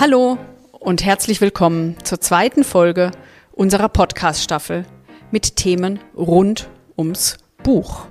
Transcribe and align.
Hallo 0.00 0.38
und 0.70 1.04
herzlich 1.04 1.42
willkommen 1.42 1.94
zur 2.04 2.22
zweiten 2.22 2.64
Folge 2.64 3.10
unserer 3.52 3.90
Podcast-Staffel 3.90 4.86
mit 5.30 5.56
Themen 5.56 5.98
rund 6.16 6.70
ums 6.96 7.36
Buch. 7.62 8.06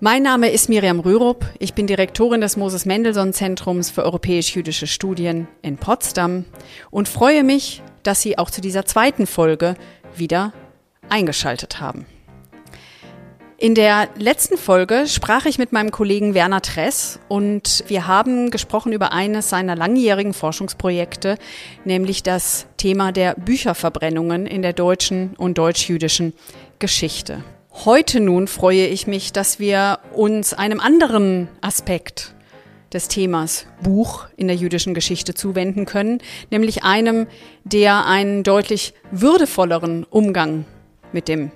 Mein 0.00 0.22
Name 0.22 0.48
ist 0.48 0.70
Miriam 0.70 1.00
Rürup. 1.00 1.44
Ich 1.58 1.74
bin 1.74 1.86
Direktorin 1.86 2.40
des 2.40 2.56
Moses 2.56 2.86
Mendelssohn 2.86 3.34
Zentrums 3.34 3.90
für 3.90 4.04
europäisch-jüdische 4.04 4.86
Studien 4.86 5.46
in 5.60 5.76
Potsdam 5.76 6.46
und 6.90 7.10
freue 7.10 7.44
mich, 7.44 7.82
dass 8.04 8.22
Sie 8.22 8.38
auch 8.38 8.48
zu 8.48 8.62
dieser 8.62 8.86
zweiten 8.86 9.26
Folge 9.26 9.74
wieder 10.16 10.54
eingeschaltet 11.10 11.78
haben. 11.78 12.06
In 13.64 13.74
der 13.74 14.10
letzten 14.18 14.58
Folge 14.58 15.06
sprach 15.06 15.46
ich 15.46 15.56
mit 15.56 15.72
meinem 15.72 15.90
Kollegen 15.90 16.34
Werner 16.34 16.60
Tress 16.60 17.18
und 17.28 17.82
wir 17.86 18.06
haben 18.06 18.50
gesprochen 18.50 18.92
über 18.92 19.12
eines 19.12 19.48
seiner 19.48 19.74
langjährigen 19.74 20.34
Forschungsprojekte, 20.34 21.38
nämlich 21.86 22.22
das 22.22 22.66
Thema 22.76 23.10
der 23.10 23.34
Bücherverbrennungen 23.36 24.44
in 24.44 24.60
der 24.60 24.74
deutschen 24.74 25.34
und 25.38 25.56
deutsch-jüdischen 25.56 26.34
Geschichte. 26.78 27.42
Heute 27.86 28.20
nun 28.20 28.48
freue 28.48 28.86
ich 28.86 29.06
mich, 29.06 29.32
dass 29.32 29.58
wir 29.58 29.98
uns 30.12 30.52
einem 30.52 30.78
anderen 30.78 31.48
Aspekt 31.62 32.34
des 32.92 33.08
Themas 33.08 33.64
Buch 33.82 34.26
in 34.36 34.46
der 34.46 34.56
jüdischen 34.56 34.92
Geschichte 34.92 35.32
zuwenden 35.32 35.86
können, 35.86 36.18
nämlich 36.50 36.84
einem, 36.84 37.28
der 37.64 38.04
einen 38.04 38.42
deutlich 38.42 38.92
würdevolleren 39.10 40.04
Umgang 40.04 40.66
mit 41.12 41.28
dem 41.28 41.50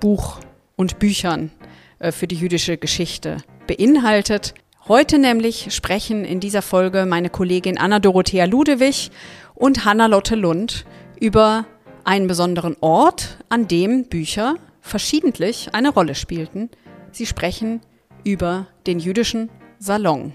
Buch 0.00 0.40
und 0.76 0.98
Büchern 0.98 1.50
äh, 1.98 2.12
für 2.12 2.26
die 2.26 2.36
jüdische 2.36 2.76
Geschichte 2.76 3.38
beinhaltet. 3.66 4.54
Heute 4.86 5.18
nämlich 5.18 5.74
sprechen 5.74 6.24
in 6.24 6.38
dieser 6.38 6.62
Folge 6.62 7.06
meine 7.06 7.30
Kollegin 7.30 7.78
Anna-Dorothea 7.78 8.44
Ludewig 8.44 9.10
und 9.54 9.84
Hanna-Lotte 9.84 10.36
Lund 10.36 10.84
über 11.18 11.66
einen 12.04 12.28
besonderen 12.28 12.76
Ort, 12.80 13.38
an 13.48 13.66
dem 13.66 14.04
Bücher 14.04 14.56
verschiedentlich 14.80 15.70
eine 15.72 15.88
Rolle 15.90 16.14
spielten. 16.14 16.70
Sie 17.10 17.26
sprechen 17.26 17.80
über 18.22 18.68
den 18.86 19.00
jüdischen 19.00 19.50
Salon. 19.78 20.32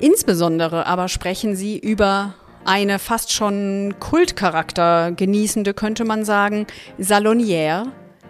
Insbesondere 0.00 0.86
aber 0.86 1.08
sprechen 1.08 1.54
sie 1.54 1.78
über 1.78 2.34
eine 2.64 2.98
fast 2.98 3.32
schon 3.32 3.94
Kultcharakter 4.00 5.12
genießende, 5.12 5.72
könnte 5.72 6.04
man 6.04 6.24
sagen, 6.24 6.66
Salonière, 6.98 7.86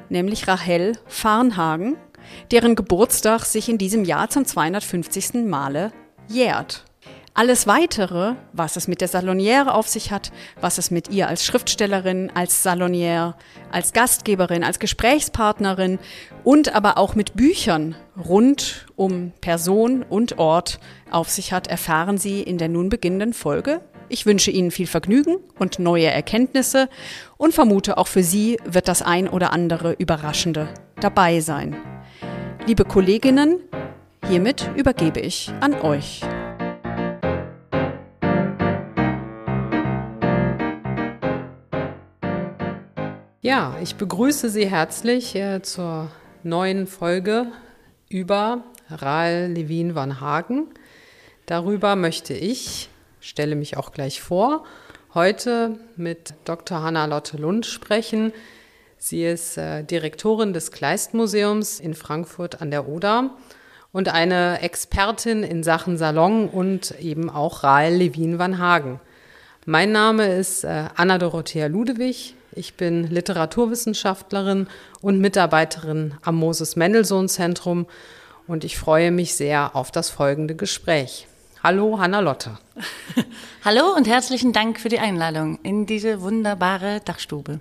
nämlich 0.08 0.48
Rahel 0.48 0.98
Farnhagen, 1.06 1.96
deren 2.50 2.74
Geburtstag 2.74 3.44
sich 3.44 3.68
in 3.68 3.78
diesem 3.78 4.04
Jahr 4.04 4.30
zum 4.30 4.44
250. 4.44 5.46
Male 5.46 5.92
jährt. 6.28 6.84
Alles 7.38 7.66
weitere, 7.66 8.34
was 8.54 8.76
es 8.76 8.88
mit 8.88 9.02
der 9.02 9.10
Salonière 9.10 9.66
auf 9.66 9.88
sich 9.88 10.10
hat, 10.10 10.32
was 10.58 10.78
es 10.78 10.90
mit 10.90 11.10
ihr 11.10 11.28
als 11.28 11.44
Schriftstellerin, 11.44 12.32
als 12.34 12.64
Salonière, 12.64 13.34
als 13.70 13.92
Gastgeberin, 13.92 14.64
als 14.64 14.78
Gesprächspartnerin 14.78 15.98
und 16.44 16.74
aber 16.74 16.96
auch 16.96 17.14
mit 17.14 17.36
Büchern 17.36 17.94
rund 18.16 18.86
um 18.96 19.32
Person 19.42 20.02
und 20.02 20.38
Ort 20.38 20.80
auf 21.10 21.28
sich 21.28 21.52
hat, 21.52 21.66
erfahren 21.66 22.16
Sie 22.16 22.40
in 22.40 22.56
der 22.56 22.68
nun 22.68 22.88
beginnenden 22.88 23.34
Folge 23.34 23.82
ich 24.08 24.26
wünsche 24.26 24.50
Ihnen 24.50 24.70
viel 24.70 24.86
Vergnügen 24.86 25.36
und 25.58 25.78
neue 25.78 26.06
Erkenntnisse 26.06 26.88
und 27.36 27.54
vermute, 27.54 27.98
auch 27.98 28.06
für 28.06 28.22
Sie 28.22 28.58
wird 28.64 28.88
das 28.88 29.02
ein 29.02 29.28
oder 29.28 29.52
andere 29.52 29.92
Überraschende 29.92 30.68
dabei 31.00 31.40
sein. 31.40 31.76
Liebe 32.66 32.84
Kolleginnen, 32.84 33.60
hiermit 34.28 34.70
übergebe 34.76 35.20
ich 35.20 35.52
an 35.60 35.74
euch. 35.74 36.20
Ja, 43.40 43.76
ich 43.80 43.94
begrüße 43.94 44.50
Sie 44.50 44.68
herzlich 44.68 45.36
äh, 45.36 45.62
zur 45.62 46.10
neuen 46.42 46.88
Folge 46.88 47.46
über 48.08 48.64
Rahl 48.90 49.52
Levin 49.52 49.94
van 49.94 50.20
Hagen. 50.20 50.66
Darüber 51.46 51.94
möchte 51.94 52.34
ich 52.34 52.88
stelle 53.26 53.56
mich 53.56 53.76
auch 53.76 53.92
gleich 53.92 54.22
vor. 54.22 54.64
Heute 55.12 55.78
mit 55.96 56.34
Dr. 56.44 56.82
Hanna-Lotte 56.82 57.36
Lund 57.36 57.66
sprechen. 57.66 58.32
Sie 58.98 59.24
ist 59.24 59.58
äh, 59.58 59.82
Direktorin 59.82 60.52
des 60.52 60.70
Kleist-Museums 60.70 61.80
in 61.80 61.94
Frankfurt 61.94 62.62
an 62.62 62.70
der 62.70 62.88
Oder 62.88 63.30
und 63.92 64.08
eine 64.08 64.60
Expertin 64.62 65.42
in 65.42 65.62
Sachen 65.62 65.98
Salon 65.98 66.48
und 66.48 66.92
eben 67.00 67.28
auch 67.28 67.64
Rael 67.64 67.94
Levin 67.94 68.38
van 68.38 68.58
Hagen. 68.58 69.00
Mein 69.64 69.90
Name 69.90 70.26
ist 70.28 70.64
äh, 70.64 70.84
Anna-Dorothea 70.94 71.66
Ludewig. 71.66 72.34
Ich 72.52 72.74
bin 72.74 73.08
Literaturwissenschaftlerin 73.08 74.68
und 75.00 75.20
Mitarbeiterin 75.20 76.14
am 76.22 76.36
Moses 76.36 76.76
Mendelssohn 76.76 77.28
Zentrum 77.28 77.86
und 78.46 78.64
ich 78.64 78.78
freue 78.78 79.10
mich 79.10 79.34
sehr 79.34 79.74
auf 79.74 79.90
das 79.90 80.10
folgende 80.10 80.54
Gespräch. 80.54 81.26
Hallo, 81.68 81.98
Hanna 81.98 82.20
Lotte. 82.20 82.58
Hallo 83.64 83.92
und 83.96 84.06
herzlichen 84.06 84.52
Dank 84.52 84.78
für 84.78 84.88
die 84.88 85.00
Einladung 85.00 85.58
in 85.64 85.84
diese 85.84 86.20
wunderbare 86.20 87.00
Dachstube. 87.04 87.58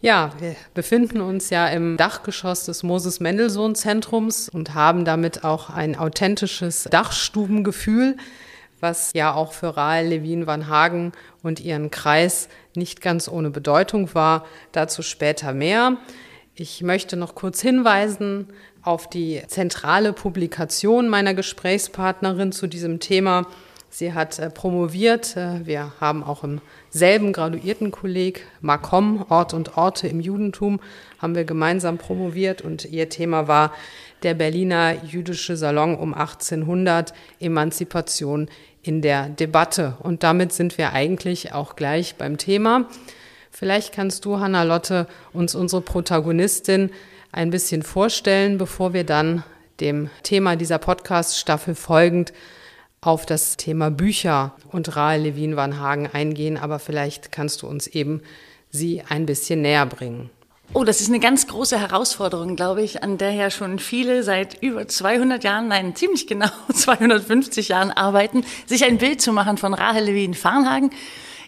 Ja, 0.00 0.30
wir 0.38 0.54
befinden 0.74 1.20
uns 1.20 1.50
ja 1.50 1.66
im 1.66 1.96
Dachgeschoss 1.96 2.66
des 2.66 2.84
Moses 2.84 3.18
Mendelssohn 3.18 3.74
Zentrums 3.74 4.48
und 4.48 4.74
haben 4.74 5.04
damit 5.04 5.42
auch 5.42 5.70
ein 5.70 5.98
authentisches 5.98 6.84
Dachstubengefühl, 6.84 8.16
was 8.78 9.10
ja 9.12 9.34
auch 9.34 9.52
für 9.52 9.76
Rahl 9.76 10.06
Levin 10.06 10.46
van 10.46 10.68
Hagen 10.68 11.10
und 11.42 11.58
ihren 11.58 11.90
Kreis 11.90 12.48
nicht 12.76 13.00
ganz 13.00 13.26
ohne 13.26 13.50
Bedeutung 13.50 14.14
war. 14.14 14.46
Dazu 14.70 15.02
später 15.02 15.52
mehr. 15.52 15.96
Ich 16.54 16.80
möchte 16.82 17.16
noch 17.16 17.34
kurz 17.34 17.60
hinweisen 17.60 18.52
auf 18.82 19.08
die 19.08 19.42
zentrale 19.46 20.12
Publikation 20.12 21.08
meiner 21.08 21.34
Gesprächspartnerin 21.34 22.52
zu 22.52 22.66
diesem 22.66 23.00
Thema. 23.00 23.46
Sie 23.90 24.14
hat 24.14 24.38
äh, 24.38 24.48
promoviert. 24.48 25.36
Äh, 25.36 25.66
wir 25.66 25.92
haben 26.00 26.24
auch 26.24 26.44
im 26.44 26.60
selben 26.90 27.32
Graduiertenkolleg, 27.32 28.46
Macom, 28.60 29.24
Ort 29.28 29.54
und 29.54 29.76
Orte 29.76 30.08
im 30.08 30.20
Judentum, 30.20 30.80
haben 31.18 31.34
wir 31.34 31.44
gemeinsam 31.44 31.98
promoviert 31.98 32.62
und 32.62 32.86
ihr 32.86 33.08
Thema 33.08 33.48
war 33.48 33.72
der 34.22 34.34
Berliner 34.34 35.04
jüdische 35.04 35.56
Salon 35.56 35.96
um 35.96 36.14
1800, 36.14 37.12
Emanzipation 37.38 38.48
in 38.82 39.02
der 39.02 39.28
Debatte. 39.28 39.96
Und 40.00 40.22
damit 40.22 40.52
sind 40.52 40.78
wir 40.78 40.92
eigentlich 40.92 41.52
auch 41.52 41.76
gleich 41.76 42.16
beim 42.16 42.38
Thema. 42.38 42.86
Vielleicht 43.50 43.94
kannst 43.94 44.24
du, 44.24 44.40
Hanna 44.40 44.62
Lotte, 44.62 45.06
uns 45.32 45.54
unsere 45.54 45.82
Protagonistin 45.82 46.90
ein 47.32 47.50
bisschen 47.50 47.82
vorstellen, 47.82 48.58
bevor 48.58 48.92
wir 48.92 49.04
dann 49.04 49.42
dem 49.80 50.10
Thema 50.22 50.56
dieser 50.56 50.78
Podcast-Staffel 50.78 51.74
folgend 51.74 52.32
auf 53.00 53.26
das 53.26 53.56
Thema 53.56 53.90
Bücher 53.90 54.54
und 54.70 54.94
Rahl 54.94 55.22
Levin 55.22 55.56
van 55.56 55.80
Hagen 55.80 56.06
eingehen. 56.06 56.56
Aber 56.56 56.78
vielleicht 56.78 57.32
kannst 57.32 57.62
du 57.62 57.66
uns 57.66 57.86
eben 57.88 58.22
sie 58.70 59.02
ein 59.08 59.26
bisschen 59.26 59.62
näher 59.62 59.86
bringen. 59.86 60.30
Oh, 60.74 60.84
das 60.84 61.00
ist 61.00 61.08
eine 61.08 61.20
ganz 61.20 61.48
große 61.48 61.78
Herausforderung, 61.78 62.56
glaube 62.56 62.82
ich, 62.82 63.02
an 63.02 63.18
der 63.18 63.32
ja 63.32 63.50
schon 63.50 63.78
viele 63.78 64.22
seit 64.22 64.62
über 64.62 64.88
200 64.88 65.44
Jahren, 65.44 65.68
nein, 65.68 65.94
ziemlich 65.94 66.26
genau 66.26 66.48
250 66.72 67.68
Jahren 67.68 67.90
arbeiten, 67.90 68.44
sich 68.64 68.84
ein 68.84 68.96
Bild 68.96 69.20
zu 69.20 69.32
machen 69.32 69.58
von 69.58 69.74
Rahel 69.74 70.04
Levin 70.04 70.32
Farnhagen. 70.32 70.90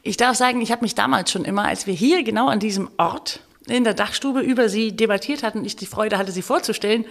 Ich 0.03 0.19
darf 0.19 0.37
sagen, 0.37 0.61
ich 0.61 0.71
habe 0.73 0.83
mich 0.83 0.95
damals 0.95 1.31
schon 1.31 1.47
immer, 1.47 1.65
als 1.65 1.87
wir 1.87 1.95
hier 1.95 2.23
genau 2.23 2.49
an 2.49 2.59
diesem 2.59 2.91
Ort 2.99 3.41
in 3.67 3.85
der 3.85 3.95
Dachstube 3.95 4.41
über 4.41 4.69
sie 4.69 4.95
debattiert 4.95 5.43
hatten, 5.43 5.65
ich 5.65 5.77
die 5.77 5.87
Freude 5.87 6.19
hatte, 6.19 6.33
sie 6.33 6.43
vorzustellen, 6.43 7.05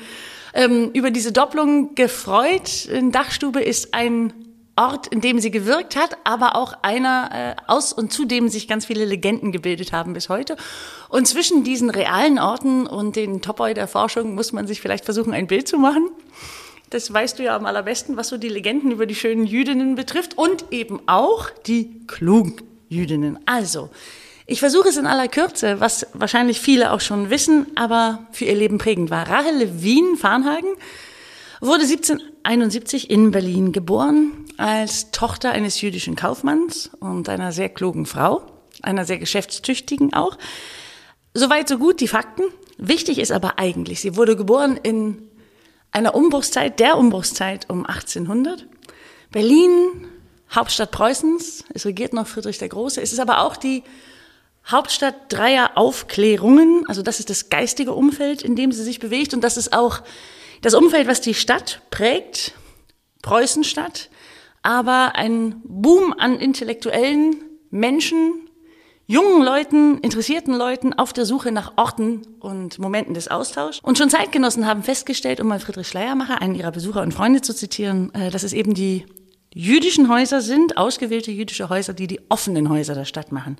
ähm, 0.53 0.91
über 0.93 1.11
diese 1.11 1.31
Doppelung 1.31 1.95
gefreut. 1.95 2.85
In 2.85 3.11
Dachstube 3.11 3.61
ist 3.61 3.93
ein 3.93 4.33
Ort, 4.75 5.05
in 5.07 5.21
dem 5.21 5.39
sie 5.39 5.51
gewirkt 5.51 5.95
hat, 5.95 6.17
aber 6.23 6.55
auch 6.55 6.73
einer 6.81 7.29
äh, 7.31 7.55
aus 7.67 7.93
und 7.93 8.11
zu 8.11 8.25
dem 8.25 8.49
sich 8.49 8.67
ganz 8.67 8.85
viele 8.85 9.05
Legenden 9.05 9.51
gebildet 9.51 9.93
haben 9.93 10.13
bis 10.13 10.29
heute. 10.29 10.57
Und 11.09 11.27
zwischen 11.27 11.63
diesen 11.63 11.91
realen 11.91 12.39
Orten 12.39 12.87
und 12.87 13.15
den 13.15 13.41
Topoi 13.41 13.75
der 13.75 13.87
Forschung 13.87 14.33
muss 14.33 14.51
man 14.51 14.65
sich 14.65 14.81
vielleicht 14.81 15.05
versuchen, 15.05 15.31
ein 15.31 15.45
Bild 15.45 15.67
zu 15.67 15.77
machen. 15.77 16.09
Das 16.89 17.11
weißt 17.11 17.37
du 17.37 17.43
ja 17.43 17.55
am 17.55 17.67
allerbesten, 17.67 18.17
was 18.17 18.29
so 18.29 18.37
die 18.37 18.49
Legenden 18.49 18.91
über 18.91 19.05
die 19.05 19.15
schönen 19.15 19.45
Jüdinnen 19.45 19.93
betrifft 19.93 20.37
und 20.37 20.65
eben 20.71 21.01
auch 21.07 21.51
die 21.67 22.05
klugen 22.07 22.55
Jüdinnen. 22.89 23.39
Also, 23.45 23.89
ich 24.45 24.59
versuche 24.59 24.89
es 24.89 24.97
in 24.97 25.07
aller 25.07 25.27
Kürze, 25.27 25.79
was 25.79 26.07
wahrscheinlich 26.13 26.59
viele 26.59 26.91
auch 26.91 27.01
schon 27.01 27.29
wissen, 27.29 27.67
aber 27.75 28.27
für 28.31 28.45
ihr 28.45 28.55
Leben 28.55 28.77
prägend 28.77 29.09
war. 29.09 29.27
Rahel 29.27 29.55
Levin 29.55 30.17
Farnhagen 30.17 30.69
wurde 31.61 31.83
1771 31.83 33.09
in 33.09 33.31
Berlin 33.31 33.71
geboren 33.71 34.31
als 34.57 35.11
Tochter 35.11 35.51
eines 35.51 35.79
jüdischen 35.79 36.15
Kaufmanns 36.15 36.91
und 36.99 37.29
einer 37.29 37.53
sehr 37.53 37.69
klugen 37.69 38.05
Frau, 38.05 38.43
einer 38.81 39.05
sehr 39.05 39.17
geschäftstüchtigen 39.17 40.13
auch. 40.13 40.37
Soweit 41.33 41.69
so 41.69 41.77
gut 41.77 42.01
die 42.01 42.07
Fakten. 42.07 42.43
Wichtig 42.77 43.19
ist 43.19 43.31
aber 43.31 43.59
eigentlich, 43.59 44.01
sie 44.01 44.17
wurde 44.17 44.35
geboren 44.35 44.77
in 44.81 45.29
einer 45.91 46.15
Umbruchszeit, 46.15 46.79
der 46.79 46.97
Umbruchszeit 46.97 47.69
um 47.69 47.85
1800. 47.85 48.65
Berlin 49.31 49.69
Hauptstadt 50.53 50.91
Preußens. 50.91 51.63
Es 51.73 51.85
regiert 51.85 52.13
noch 52.13 52.27
Friedrich 52.27 52.57
der 52.57 52.69
Große. 52.69 53.01
Es 53.01 53.13
ist 53.13 53.19
aber 53.19 53.41
auch 53.41 53.55
die 53.55 53.83
Hauptstadt 54.65 55.15
dreier 55.29 55.71
Aufklärungen. 55.75 56.85
Also 56.87 57.01
das 57.01 57.19
ist 57.19 57.29
das 57.29 57.49
geistige 57.49 57.93
Umfeld, 57.93 58.41
in 58.41 58.55
dem 58.55 58.71
sie 58.71 58.83
sich 58.83 58.99
bewegt. 58.99 59.33
Und 59.33 59.43
das 59.43 59.57
ist 59.57 59.73
auch 59.73 60.01
das 60.61 60.73
Umfeld, 60.73 61.07
was 61.07 61.21
die 61.21 61.33
Stadt 61.33 61.81
prägt. 61.91 62.53
Preußenstadt. 63.21 64.09
Aber 64.61 65.15
ein 65.15 65.61
Boom 65.65 66.13
an 66.17 66.39
intellektuellen 66.39 67.35
Menschen, 67.69 68.47
jungen 69.07 69.43
Leuten, 69.43 69.97
interessierten 69.99 70.53
Leuten 70.53 70.93
auf 70.93 71.11
der 71.11 71.25
Suche 71.25 71.51
nach 71.51 71.73
Orten 71.75 72.21
und 72.39 72.79
Momenten 72.79 73.13
des 73.13 73.27
Austauschs. 73.27 73.79
Und 73.81 73.97
schon 73.97 74.09
Zeitgenossen 74.09 74.65
haben 74.65 74.83
festgestellt, 74.83 75.41
um 75.41 75.47
mal 75.47 75.59
Friedrich 75.59 75.87
Schleiermacher, 75.87 76.41
einen 76.41 76.55
ihrer 76.55 76.71
Besucher 76.71 77.01
und 77.01 77.13
Freunde 77.13 77.41
zu 77.41 77.53
zitieren, 77.53 78.13
äh, 78.13 78.29
dass 78.29 78.43
es 78.43 78.53
eben 78.53 78.73
die 78.73 79.05
jüdischen 79.53 80.09
Häuser 80.09 80.41
sind, 80.41 80.77
ausgewählte 80.77 81.31
jüdische 81.31 81.69
Häuser, 81.69 81.93
die 81.93 82.07
die 82.07 82.21
offenen 82.29 82.69
Häuser 82.69 82.95
der 82.95 83.05
Stadt 83.05 83.31
machen. 83.31 83.57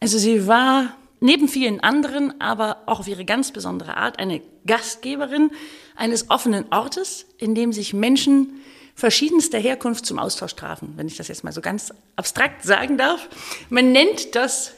Also 0.00 0.18
sie 0.18 0.46
war 0.46 0.96
neben 1.20 1.46
vielen 1.46 1.80
anderen, 1.80 2.40
aber 2.40 2.78
auch 2.86 3.00
auf 3.00 3.08
ihre 3.08 3.26
ganz 3.26 3.52
besondere 3.52 3.98
Art 3.98 4.18
eine 4.18 4.40
Gastgeberin 4.66 5.50
eines 5.94 6.30
offenen 6.30 6.64
Ortes, 6.72 7.26
in 7.36 7.54
dem 7.54 7.74
sich 7.74 7.92
Menschen 7.92 8.60
verschiedenster 8.94 9.58
Herkunft 9.58 10.06
zum 10.06 10.18
Austausch 10.18 10.54
trafen, 10.56 10.94
wenn 10.96 11.06
ich 11.06 11.16
das 11.16 11.28
jetzt 11.28 11.44
mal 11.44 11.52
so 11.52 11.60
ganz 11.60 11.92
abstrakt 12.16 12.64
sagen 12.64 12.96
darf. 12.96 13.28
Man 13.68 13.92
nennt 13.92 14.34
das 14.34 14.72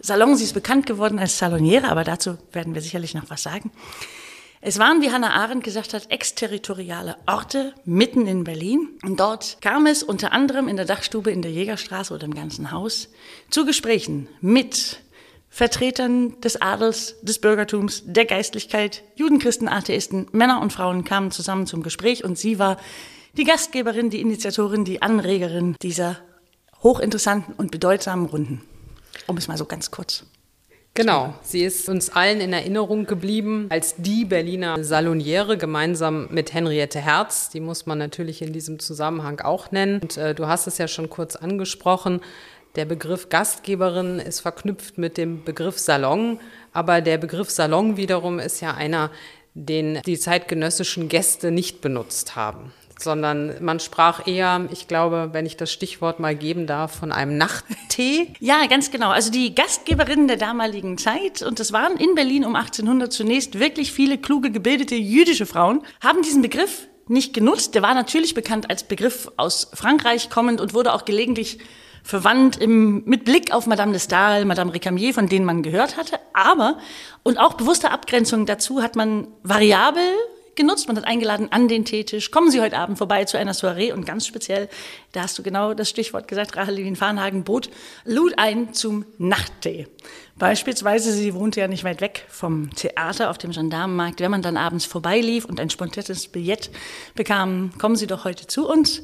Salon, 0.00 0.36
sie 0.36 0.44
ist 0.44 0.52
bekannt 0.52 0.86
geworden 0.86 1.18
als 1.18 1.38
Saloniere, 1.38 1.88
aber 1.88 2.04
dazu 2.04 2.38
werden 2.52 2.74
wir 2.74 2.82
sicherlich 2.82 3.14
noch 3.14 3.30
was 3.30 3.42
sagen. 3.42 3.72
Es 4.60 4.78
waren, 4.78 5.02
wie 5.02 5.12
Hannah 5.12 5.34
Arendt 5.34 5.62
gesagt 5.62 5.94
hat, 5.94 6.10
exterritoriale 6.10 7.16
Orte 7.26 7.74
mitten 7.84 8.26
in 8.26 8.42
Berlin. 8.42 8.88
Und 9.04 9.20
dort 9.20 9.58
kam 9.60 9.86
es 9.86 10.02
unter 10.02 10.32
anderem 10.32 10.66
in 10.66 10.76
der 10.76 10.84
Dachstube 10.84 11.30
in 11.30 11.42
der 11.42 11.52
Jägerstraße 11.52 12.12
oder 12.12 12.24
im 12.24 12.34
ganzen 12.34 12.72
Haus 12.72 13.08
zu 13.50 13.64
Gesprächen 13.64 14.28
mit 14.40 15.00
Vertretern 15.48 16.40
des 16.40 16.60
Adels, 16.60 17.16
des 17.22 17.40
Bürgertums, 17.40 18.02
der 18.04 18.24
Geistlichkeit, 18.24 19.02
Juden, 19.14 19.38
Christen, 19.38 19.68
Atheisten, 19.68 20.26
Männer 20.32 20.60
und 20.60 20.72
Frauen 20.72 21.04
kamen 21.04 21.30
zusammen 21.30 21.66
zum 21.66 21.82
Gespräch 21.82 22.24
und 22.24 22.36
sie 22.36 22.58
war 22.58 22.78
die 23.36 23.44
Gastgeberin, 23.44 24.10
die 24.10 24.20
Initiatorin, 24.20 24.84
die 24.84 25.02
Anregerin 25.02 25.76
dieser 25.80 26.18
hochinteressanten 26.82 27.54
und 27.54 27.70
bedeutsamen 27.70 28.26
Runden. 28.26 28.62
Um 29.26 29.36
es 29.36 29.48
mal 29.48 29.56
so 29.56 29.64
ganz 29.64 29.90
kurz 29.90 30.24
Genau, 30.98 31.32
sie 31.42 31.62
ist 31.62 31.88
uns 31.88 32.10
allen 32.10 32.40
in 32.40 32.52
Erinnerung 32.52 33.06
geblieben 33.06 33.68
als 33.68 33.94
die 33.98 34.24
Berliner 34.24 34.82
Saloniere 34.82 35.56
gemeinsam 35.56 36.26
mit 36.32 36.52
Henriette 36.52 36.98
Herz. 36.98 37.50
Die 37.50 37.60
muss 37.60 37.86
man 37.86 37.98
natürlich 37.98 38.42
in 38.42 38.52
diesem 38.52 38.80
Zusammenhang 38.80 39.38
auch 39.38 39.70
nennen. 39.70 40.00
Und 40.00 40.16
äh, 40.16 40.34
du 40.34 40.48
hast 40.48 40.66
es 40.66 40.76
ja 40.76 40.88
schon 40.88 41.08
kurz 41.08 41.36
angesprochen. 41.36 42.20
Der 42.74 42.84
Begriff 42.84 43.28
Gastgeberin 43.28 44.18
ist 44.18 44.40
verknüpft 44.40 44.98
mit 44.98 45.18
dem 45.18 45.44
Begriff 45.44 45.78
Salon, 45.78 46.40
aber 46.72 47.00
der 47.00 47.18
Begriff 47.18 47.48
Salon 47.48 47.96
wiederum 47.96 48.40
ist 48.40 48.60
ja 48.60 48.74
einer, 48.74 49.12
den 49.54 50.00
die 50.04 50.18
zeitgenössischen 50.18 51.08
Gäste 51.08 51.52
nicht 51.52 51.80
benutzt 51.80 52.34
haben 52.34 52.72
sondern 52.98 53.62
man 53.62 53.80
sprach 53.80 54.26
eher, 54.26 54.66
ich 54.70 54.88
glaube, 54.88 55.30
wenn 55.32 55.46
ich 55.46 55.56
das 55.56 55.72
Stichwort 55.72 56.20
mal 56.20 56.34
geben 56.34 56.66
darf, 56.66 56.96
von 56.96 57.12
einem 57.12 57.36
Nachttee. 57.36 58.32
Ja, 58.40 58.66
ganz 58.66 58.90
genau. 58.90 59.10
Also 59.10 59.30
die 59.30 59.54
Gastgeberinnen 59.54 60.28
der 60.28 60.36
damaligen 60.36 60.98
Zeit, 60.98 61.42
und 61.42 61.58
das 61.58 61.72
waren 61.72 61.96
in 61.96 62.14
Berlin 62.14 62.44
um 62.44 62.54
1800 62.54 63.12
zunächst 63.12 63.58
wirklich 63.58 63.92
viele 63.92 64.18
kluge, 64.18 64.50
gebildete 64.50 64.94
jüdische 64.94 65.46
Frauen, 65.46 65.82
haben 66.00 66.22
diesen 66.22 66.42
Begriff 66.42 66.88
nicht 67.08 67.34
genutzt. 67.34 67.74
Der 67.74 67.82
war 67.82 67.94
natürlich 67.94 68.34
bekannt 68.34 68.70
als 68.70 68.84
Begriff 68.84 69.30
aus 69.36 69.70
Frankreich 69.74 70.30
kommend 70.30 70.60
und 70.60 70.74
wurde 70.74 70.92
auch 70.92 71.04
gelegentlich 71.04 71.58
verwandt 72.02 72.56
im, 72.56 73.04
mit 73.04 73.24
Blick 73.24 73.52
auf 73.52 73.66
Madame 73.66 73.92
de 73.92 74.00
Stael, 74.00 74.44
Madame 74.44 74.72
Recamier, 74.72 75.12
von 75.12 75.28
denen 75.28 75.44
man 75.44 75.62
gehört 75.62 75.96
hatte. 75.96 76.18
Aber, 76.32 76.78
und 77.22 77.38
auch 77.38 77.54
bewusste 77.54 77.90
Abgrenzung 77.90 78.46
dazu, 78.46 78.82
hat 78.82 78.96
man 78.96 79.28
variabel 79.42 80.02
genutzt. 80.58 80.88
Man 80.88 80.98
hat 80.98 81.06
eingeladen 81.06 81.50
an 81.50 81.68
den 81.68 81.86
Teetisch. 81.86 82.30
Kommen 82.30 82.50
Sie 82.50 82.60
heute 82.60 82.76
Abend 82.76 82.98
vorbei 82.98 83.24
zu 83.24 83.38
einer 83.38 83.54
Soiree 83.54 83.92
und 83.92 84.04
ganz 84.04 84.26
speziell, 84.26 84.68
da 85.12 85.22
hast 85.22 85.38
du 85.38 85.42
genau 85.42 85.72
das 85.72 85.88
Stichwort 85.88 86.28
gesagt, 86.28 86.54
Rachel 86.56 86.74
Levin 86.74 86.96
Farnhagen 86.96 87.44
bot, 87.44 87.70
lud 88.04 88.34
ein 88.36 88.74
zum 88.74 89.06
Nachttee. 89.16 89.86
Beispielsweise, 90.36 91.12
sie 91.12 91.32
wohnte 91.34 91.60
ja 91.60 91.68
nicht 91.68 91.84
weit 91.84 92.02
weg 92.02 92.26
vom 92.28 92.70
Theater 92.74 93.30
auf 93.30 93.38
dem 93.38 93.52
Gendarmenmarkt. 93.52 94.20
Wenn 94.20 94.30
man 94.30 94.42
dann 94.42 94.58
abends 94.58 94.84
vorbeilief 94.84 95.46
und 95.46 95.58
ein 95.58 95.70
spontanes 95.70 96.28
Billett 96.28 96.70
bekam, 97.14 97.70
kommen 97.78 97.96
Sie 97.96 98.06
doch 98.06 98.24
heute 98.24 98.46
zu 98.46 98.68
uns, 98.68 99.02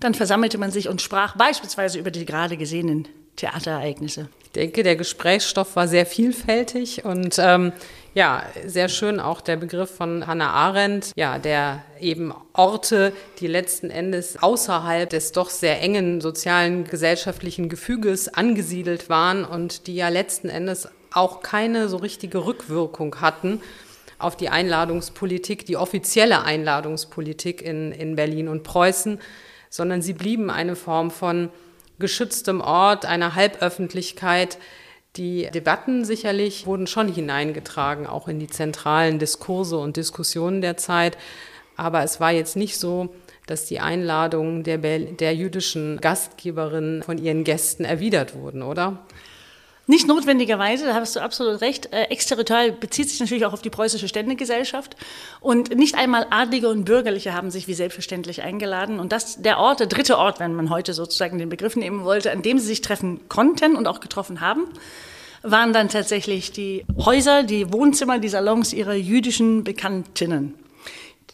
dann 0.00 0.14
versammelte 0.14 0.58
man 0.58 0.70
sich 0.70 0.88
und 0.88 1.00
sprach 1.00 1.36
beispielsweise 1.36 1.98
über 1.98 2.10
die 2.10 2.26
gerade 2.26 2.56
gesehenen 2.56 3.08
Theaterereignisse. 3.36 4.28
Ich 4.44 4.50
denke, 4.50 4.82
der 4.82 4.96
Gesprächsstoff 4.96 5.76
war 5.76 5.88
sehr 5.88 6.06
vielfältig 6.06 7.04
und 7.04 7.36
ähm, 7.38 7.72
ja, 8.18 8.42
sehr 8.66 8.88
schön 8.88 9.20
auch 9.20 9.40
der 9.40 9.56
Begriff 9.56 9.94
von 9.94 10.26
Hannah 10.26 10.50
Arendt, 10.50 11.12
ja, 11.14 11.38
der 11.38 11.84
eben 12.00 12.34
Orte, 12.52 13.12
die 13.38 13.46
letzten 13.46 13.90
Endes 13.90 14.42
außerhalb 14.42 15.08
des 15.08 15.30
doch 15.30 15.50
sehr 15.50 15.80
engen 15.80 16.20
sozialen, 16.20 16.82
gesellschaftlichen 16.82 17.68
Gefüges 17.68 18.26
angesiedelt 18.26 19.08
waren 19.08 19.44
und 19.44 19.86
die 19.86 19.94
ja 19.94 20.08
letzten 20.08 20.48
Endes 20.48 20.88
auch 21.12 21.42
keine 21.42 21.88
so 21.88 21.98
richtige 21.98 22.44
Rückwirkung 22.44 23.20
hatten 23.20 23.60
auf 24.18 24.34
die 24.34 24.48
Einladungspolitik, 24.48 25.64
die 25.64 25.76
offizielle 25.76 26.42
Einladungspolitik 26.42 27.62
in, 27.62 27.92
in 27.92 28.16
Berlin 28.16 28.48
und 28.48 28.64
Preußen, 28.64 29.20
sondern 29.70 30.02
sie 30.02 30.14
blieben 30.14 30.50
eine 30.50 30.74
Form 30.74 31.12
von 31.12 31.50
geschütztem 32.00 32.62
Ort, 32.62 33.06
einer 33.06 33.36
Halböffentlichkeit, 33.36 34.58
die 35.18 35.48
Debatten 35.52 36.04
sicherlich 36.04 36.66
wurden 36.66 36.86
schon 36.86 37.12
hineingetragen, 37.12 38.06
auch 38.06 38.28
in 38.28 38.38
die 38.38 38.46
zentralen 38.46 39.18
Diskurse 39.18 39.76
und 39.76 39.96
Diskussionen 39.96 40.60
der 40.60 40.76
Zeit. 40.76 41.18
Aber 41.76 42.02
es 42.02 42.20
war 42.20 42.32
jetzt 42.32 42.56
nicht 42.56 42.78
so, 42.78 43.10
dass 43.46 43.64
die 43.64 43.80
Einladungen 43.80 44.62
der, 44.62 44.78
der 44.78 45.34
jüdischen 45.34 46.00
Gastgeberin 46.00 47.02
von 47.04 47.18
ihren 47.18 47.44
Gästen 47.44 47.84
erwidert 47.84 48.34
wurden, 48.34 48.62
oder? 48.62 49.06
Nicht 49.90 50.06
notwendigerweise, 50.06 50.84
da 50.84 50.94
hast 50.94 51.16
du 51.16 51.20
absolut 51.20 51.62
recht. 51.62 51.94
Äh, 51.94 52.02
exterritorial 52.10 52.72
bezieht 52.72 53.08
sich 53.08 53.20
natürlich 53.20 53.46
auch 53.46 53.54
auf 53.54 53.62
die 53.62 53.70
preußische 53.70 54.06
Ständegesellschaft. 54.06 54.96
Und 55.40 55.74
nicht 55.74 55.94
einmal 55.94 56.26
Adlige 56.28 56.68
und 56.68 56.84
Bürgerliche 56.84 57.32
haben 57.32 57.50
sich 57.50 57.68
wie 57.68 57.72
selbstverständlich 57.74 58.42
eingeladen. 58.42 59.00
Und 59.00 59.12
das 59.12 59.40
der 59.40 59.58
Ort, 59.58 59.80
der 59.80 59.86
dritte 59.86 60.18
Ort, 60.18 60.40
wenn 60.40 60.54
man 60.54 60.68
heute 60.68 60.92
sozusagen 60.92 61.38
den 61.38 61.48
Begriff 61.48 61.74
nehmen 61.74 62.04
wollte, 62.04 62.32
an 62.32 62.42
dem 62.42 62.58
sie 62.58 62.66
sich 62.66 62.82
treffen 62.82 63.30
konnten 63.30 63.76
und 63.76 63.88
auch 63.88 64.00
getroffen 64.00 64.42
haben, 64.42 64.64
waren 65.42 65.72
dann 65.72 65.88
tatsächlich 65.88 66.52
die 66.52 66.84
Häuser, 66.98 67.42
die 67.42 67.72
Wohnzimmer, 67.72 68.18
die 68.18 68.28
Salons 68.28 68.74
ihrer 68.74 68.92
jüdischen 68.94 69.64
Bekanntinnen, 69.64 70.52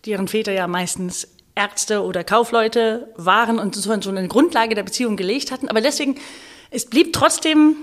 deren 0.06 0.28
Väter 0.28 0.52
ja 0.52 0.68
meistens 0.68 1.26
Ärzte 1.56 2.04
oder 2.04 2.22
Kaufleute 2.22 3.12
waren 3.16 3.58
und 3.58 3.74
insofern 3.74 4.00
schon 4.00 4.16
eine 4.16 4.28
Grundlage 4.28 4.76
der 4.76 4.84
Beziehung 4.84 5.16
gelegt 5.16 5.50
hatten. 5.50 5.66
Aber 5.66 5.80
deswegen, 5.80 6.20
es 6.70 6.86
blieb 6.86 7.12
trotzdem 7.12 7.74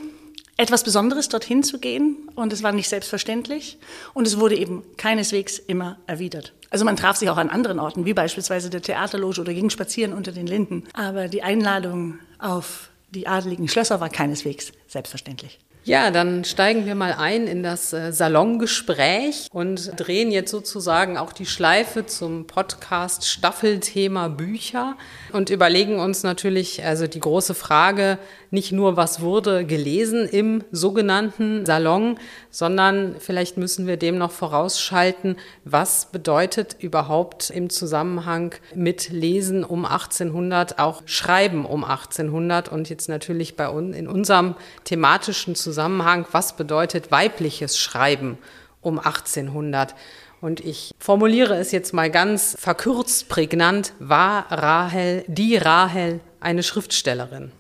etwas 0.62 0.84
Besonderes, 0.84 1.30
dorthin 1.30 1.64
zu 1.64 1.80
gehen. 1.80 2.30
Und 2.36 2.54
es 2.54 2.64
war 2.64 2.72
nicht 2.72 2.90
selbstverständlich. 2.90 3.78
Und 4.14 4.28
es 4.28 4.40
wurde 4.40 4.56
eben 4.56 4.84
keineswegs 4.98 5.60
immer 5.60 5.98
erwidert. 6.08 6.54
Also 6.70 6.86
man 6.86 6.96
traf 6.96 7.18
sich 7.18 7.30
auch 7.30 7.38
an 7.38 7.50
anderen 7.50 7.80
Orten, 7.80 8.06
wie 8.06 8.14
beispielsweise 8.14 8.70
der 8.70 8.82
Theaterloge 8.82 9.42
oder 9.42 9.54
ging 9.54 9.70
spazieren 9.70 10.14
unter 10.14 10.32
den 10.32 10.48
Linden. 10.48 10.86
Aber 10.94 11.28
die 11.28 11.44
Einladung 11.44 12.20
auf 12.40 12.90
die 13.10 13.28
adeligen 13.28 13.68
Schlösser 13.68 14.00
war 14.00 14.10
keineswegs 14.10 14.72
selbstverständlich. 14.88 15.60
Ja, 15.84 16.12
dann 16.12 16.46
steigen 16.46 16.86
wir 16.86 16.94
mal 16.94 17.14
ein 17.14 17.48
in 17.48 17.64
das 17.64 17.92
äh, 17.92 18.14
Salongespräch 18.14 19.48
und 19.52 19.92
drehen 19.98 20.32
jetzt 20.32 20.52
sozusagen 20.52 21.18
auch 21.18 21.34
die 21.34 21.48
Schleife 21.48 22.06
zum 22.06 22.46
Podcast 22.46 23.28
Staffelthema 23.28 24.28
Bücher 24.28 24.96
und 25.34 25.50
überlegen 25.50 26.00
uns 26.00 26.22
natürlich 26.22 26.86
also 26.86 27.08
die 27.08 27.20
große 27.20 27.56
Frage, 27.56 28.20
nicht 28.52 28.74
nur 28.74 28.98
was 28.98 29.22
wurde 29.22 29.66
gelesen 29.66 30.28
im 30.28 30.64
sogenannten 30.72 31.66
Salon, 31.66 32.20
sondern 32.50 33.16
vielleicht 33.18 33.58
müssen 33.58 33.88
wir 33.88 33.98
dem 33.98 34.18
noch 34.18 34.32
vorausschalten, 34.32 35.38
was 35.64 36.12
bedeutet 36.12 36.76
überhaupt 36.80 37.50
im 37.50 37.70
Zusammenhang 37.70 38.54
mit 38.76 39.10
Lesen 39.10 39.64
um 39.64 39.86
1800 39.86 40.80
auch 40.80 41.02
Schreiben 41.06 41.66
um 41.66 41.86
1800 41.86 42.70
und 42.70 42.90
jetzt 42.90 43.08
natürlich 43.08 43.56
bei 43.56 43.70
uns 43.70 43.96
in 43.96 44.08
unserem 44.08 44.56
thematischen 44.84 45.56
Zusammenhang, 45.56 46.26
was 46.32 46.58
bedeutet 46.58 47.10
weibliches 47.10 47.78
Schreiben 47.78 48.38
um 48.82 49.00
1800? 49.00 49.96
Und 50.42 50.60
ich 50.60 50.92
formuliere 50.98 51.56
es 51.56 51.72
jetzt 51.72 51.94
mal 51.94 52.10
ganz 52.10 52.58
verkürzt, 52.60 53.30
prägnant, 53.30 53.94
war 54.00 54.52
Rahel, 54.52 55.24
die 55.28 55.56
Rahel, 55.56 56.20
eine 56.40 56.64
Schriftstellerin? 56.64 57.52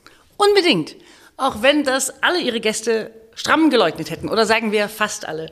Unbedingt. 0.48 0.96
Auch 1.38 1.62
wenn 1.62 1.84
das 1.84 2.24
alle 2.24 2.40
ihre 2.40 2.60
Gäste 2.60 3.12
stramm 3.36 3.70
geleugnet 3.70 4.10
hätten. 4.10 4.30
Oder 4.30 4.46
sagen 4.46 4.72
wir 4.72 4.90
fast 4.90 5.28
alle. 5.28 5.52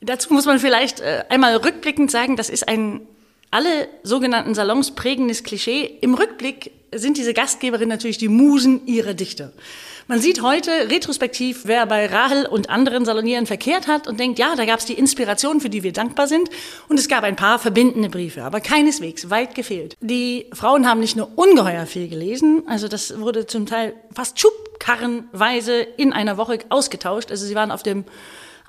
Dazu 0.00 0.32
muss 0.32 0.44
man 0.44 0.58
vielleicht 0.58 1.00
äh, 1.00 1.24
einmal 1.28 1.56
rückblickend 1.56 2.10
sagen, 2.10 2.36
das 2.36 2.50
ist 2.50 2.68
ein 2.68 3.06
alle 3.50 3.88
sogenannten 4.02 4.54
Salons 4.54 4.94
prägendes 4.94 5.42
Klischee. 5.42 5.84
Im 6.02 6.14
Rückblick 6.14 6.70
sind 6.94 7.16
diese 7.16 7.32
Gastgeberinnen 7.32 7.88
natürlich 7.88 8.18
die 8.18 8.28
Musen 8.28 8.86
ihrer 8.86 9.14
Dichter. 9.14 9.52
Man 10.10 10.22
sieht 10.22 10.40
heute 10.40 10.70
retrospektiv, 10.88 11.64
wer 11.64 11.84
bei 11.84 12.06
Rahel 12.06 12.46
und 12.46 12.70
anderen 12.70 13.04
Salonieren 13.04 13.44
verkehrt 13.44 13.88
hat 13.88 14.08
und 14.08 14.18
denkt, 14.18 14.38
ja, 14.38 14.56
da 14.56 14.64
gab 14.64 14.78
es 14.78 14.86
die 14.86 14.94
Inspiration, 14.94 15.60
für 15.60 15.68
die 15.68 15.82
wir 15.82 15.92
dankbar 15.92 16.26
sind. 16.26 16.48
Und 16.88 16.98
es 16.98 17.08
gab 17.08 17.24
ein 17.24 17.36
paar 17.36 17.58
verbindende 17.58 18.08
Briefe, 18.08 18.42
aber 18.42 18.62
keineswegs, 18.62 19.28
weit 19.28 19.54
gefehlt. 19.54 19.98
Die 20.00 20.46
Frauen 20.54 20.88
haben 20.88 21.00
nicht 21.00 21.14
nur 21.14 21.30
ungeheuer 21.36 21.84
viel 21.84 22.08
gelesen, 22.08 22.62
also 22.66 22.88
das 22.88 23.20
wurde 23.20 23.46
zum 23.46 23.66
Teil 23.66 23.92
fast 24.14 24.40
schubkarrenweise 24.40 25.74
in 25.74 26.14
einer 26.14 26.38
Woche 26.38 26.60
ausgetauscht. 26.70 27.30
Also 27.30 27.44
sie 27.44 27.54
waren 27.54 27.70
auf 27.70 27.82
dem 27.82 28.06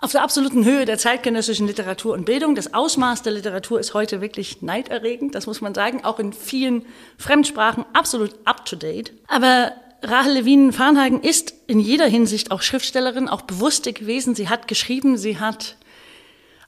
auf 0.02 0.12
der 0.12 0.24
absoluten 0.24 0.64
Höhe 0.66 0.86
der 0.86 0.98
zeitgenössischen 0.98 1.68
Literatur 1.68 2.14
und 2.14 2.26
Bildung. 2.26 2.56
Das 2.56 2.74
Ausmaß 2.74 3.22
der 3.22 3.34
Literatur 3.34 3.80
ist 3.80 3.94
heute 3.94 4.22
wirklich 4.22 4.62
neiderregend, 4.62 5.36
das 5.36 5.46
muss 5.46 5.62
man 5.62 5.74
sagen, 5.74 6.04
auch 6.04 6.20
in 6.20 6.34
vielen 6.34 6.86
Fremdsprachen 7.18 7.86
absolut 7.94 8.32
up-to-date. 8.46 9.14
Aber 9.28 9.74
Rahel 10.02 10.34
Levin 10.34 10.72
Farnhagen 10.72 11.22
ist 11.22 11.54
in 11.68 11.80
jeder 11.80 12.08
Hinsicht 12.08 12.52
auch 12.52 12.62
Schriftstellerin, 12.62 13.28
auch 13.28 13.42
bewusste 13.42 13.94
gewesen. 13.94 14.34
Sie 14.34 14.48
hat 14.48 14.68
geschrieben, 14.68 15.18
sie 15.18 15.40
hat 15.40 15.76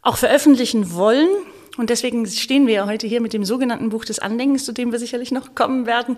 auch 0.02 0.18
veröffentlichen 0.18 0.94
wollen. 0.94 1.30
Und 1.78 1.90
deswegen 1.90 2.28
stehen 2.28 2.68
wir 2.68 2.74
ja 2.74 2.86
heute 2.86 3.08
hier 3.08 3.22
mit 3.22 3.34
dem 3.34 3.46
sogenannten 3.46 3.90
Buch 3.90 4.04
des 4.04 4.20
Andenkens, 4.20 4.66
zu 4.66 4.74
dem 4.74 4.92
wir 4.92 5.00
sicherlich 5.00 5.32
noch 5.32 5.56
kommen 5.56 5.86
werden. 5.86 6.18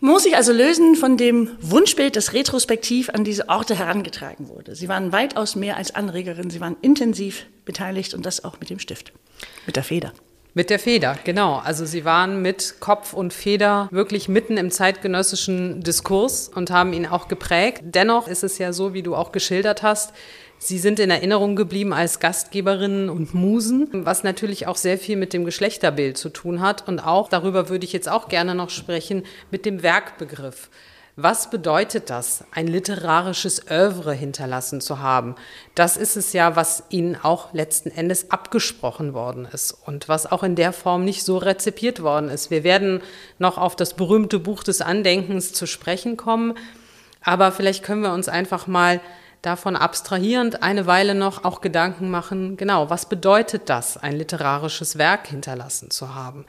Muss 0.00 0.22
sich 0.24 0.34
also 0.34 0.52
lösen 0.52 0.96
von 0.96 1.16
dem 1.16 1.50
Wunschbild, 1.60 2.16
das 2.16 2.32
retrospektiv 2.32 3.10
an 3.10 3.22
diese 3.22 3.48
Orte 3.48 3.78
herangetragen 3.78 4.48
wurde. 4.48 4.74
Sie 4.74 4.88
waren 4.88 5.12
weitaus 5.12 5.56
mehr 5.56 5.76
als 5.76 5.94
Anregerin, 5.94 6.48
sie 6.50 6.60
waren 6.60 6.76
intensiv 6.80 7.46
beteiligt 7.66 8.14
und 8.14 8.24
das 8.24 8.42
auch 8.42 8.58
mit 8.60 8.70
dem 8.70 8.78
Stift, 8.78 9.12
mit 9.66 9.76
der 9.76 9.84
Feder. 9.84 10.12
Mit 10.52 10.70
der 10.70 10.78
Feder, 10.78 11.16
genau. 11.22 11.58
Also 11.58 11.84
sie 11.84 12.04
waren 12.04 12.42
mit 12.42 12.76
Kopf 12.80 13.12
und 13.12 13.32
Feder 13.32 13.88
wirklich 13.92 14.28
mitten 14.28 14.56
im 14.56 14.70
zeitgenössischen 14.70 15.80
Diskurs 15.82 16.48
und 16.48 16.70
haben 16.70 16.92
ihn 16.92 17.06
auch 17.06 17.28
geprägt. 17.28 17.82
Dennoch 17.84 18.26
ist 18.26 18.42
es 18.42 18.58
ja 18.58 18.72
so, 18.72 18.92
wie 18.92 19.02
du 19.02 19.14
auch 19.14 19.32
geschildert 19.32 19.82
hast, 19.82 20.12
Sie 20.62 20.78
sind 20.78 21.00
in 21.00 21.08
Erinnerung 21.08 21.56
geblieben 21.56 21.94
als 21.94 22.20
Gastgeberinnen 22.20 23.08
und 23.08 23.32
Musen, 23.32 23.88
was 23.92 24.24
natürlich 24.24 24.66
auch 24.66 24.76
sehr 24.76 24.98
viel 24.98 25.16
mit 25.16 25.32
dem 25.32 25.46
Geschlechterbild 25.46 26.18
zu 26.18 26.28
tun 26.28 26.60
hat. 26.60 26.86
Und 26.86 27.00
auch, 27.00 27.30
darüber 27.30 27.70
würde 27.70 27.86
ich 27.86 27.94
jetzt 27.94 28.10
auch 28.10 28.28
gerne 28.28 28.54
noch 28.54 28.68
sprechen, 28.68 29.24
mit 29.50 29.64
dem 29.64 29.82
Werkbegriff. 29.82 30.68
Was 31.22 31.50
bedeutet 31.50 32.08
das, 32.08 32.44
ein 32.50 32.66
literarisches 32.66 33.70
Övre 33.70 34.14
hinterlassen 34.14 34.80
zu 34.80 35.00
haben? 35.00 35.34
Das 35.74 35.98
ist 35.98 36.16
es 36.16 36.32
ja, 36.32 36.56
was 36.56 36.84
ihnen 36.88 37.14
auch 37.14 37.52
letzten 37.52 37.90
Endes 37.90 38.30
abgesprochen 38.30 39.12
worden 39.12 39.46
ist 39.52 39.72
und 39.84 40.08
was 40.08 40.32
auch 40.32 40.42
in 40.42 40.54
der 40.54 40.72
Form 40.72 41.04
nicht 41.04 41.22
so 41.22 41.36
rezipiert 41.36 42.02
worden 42.02 42.30
ist. 42.30 42.50
Wir 42.50 42.64
werden 42.64 43.02
noch 43.38 43.58
auf 43.58 43.76
das 43.76 43.92
berühmte 43.92 44.38
Buch 44.38 44.62
des 44.62 44.80
Andenkens 44.80 45.52
zu 45.52 45.66
sprechen 45.66 46.16
kommen, 46.16 46.54
aber 47.22 47.52
vielleicht 47.52 47.84
können 47.84 48.00
wir 48.00 48.14
uns 48.14 48.30
einfach 48.30 48.66
mal 48.66 49.02
davon 49.42 49.76
abstrahierend 49.76 50.62
eine 50.62 50.86
Weile 50.86 51.14
noch 51.14 51.44
auch 51.44 51.60
Gedanken 51.60 52.10
machen, 52.10 52.56
genau, 52.56 52.88
was 52.88 53.04
bedeutet 53.04 53.68
das, 53.68 53.98
ein 53.98 54.16
literarisches 54.16 54.96
Werk 54.96 55.26
hinterlassen 55.26 55.90
zu 55.90 56.14
haben? 56.14 56.46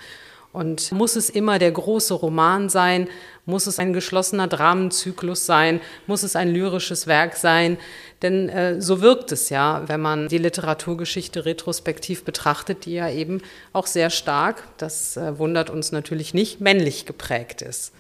Und 0.54 0.92
muss 0.92 1.16
es 1.16 1.30
immer 1.30 1.60
der 1.60 1.72
große 1.72 2.14
Roman 2.14 2.68
sein? 2.68 3.08
Muss 3.46 3.68
es 3.68 3.80
ein 3.80 3.94
geschlossener 3.94 4.48
Dramenzyklus 4.48 5.46
sein? 5.46 5.82
Muss 6.08 6.24
es 6.24 6.36
ein 6.36 6.50
lyrisches 6.50 7.08
Werk 7.08 7.36
sein? 7.36 7.78
Denn 8.22 8.50
äh, 8.50 8.80
so 8.82 9.02
wirkt 9.02 9.32
es 9.32 9.50
ja, 9.50 9.84
wenn 9.88 10.00
man 10.00 10.28
die 10.28 10.38
Literaturgeschichte 10.38 11.46
retrospektiv 11.46 12.24
betrachtet, 12.24 12.86
die 12.86 12.94
ja 12.94 13.10
eben 13.10 13.42
auch 13.74 13.88
sehr 13.88 14.12
stark, 14.12 14.64
das 14.78 15.18
äh, 15.18 15.40
wundert 15.40 15.70
uns 15.70 15.92
natürlich 15.92 16.34
nicht, 16.34 16.62
männlich 16.62 17.06
geprägt 17.06 17.62
ist. 17.62 17.94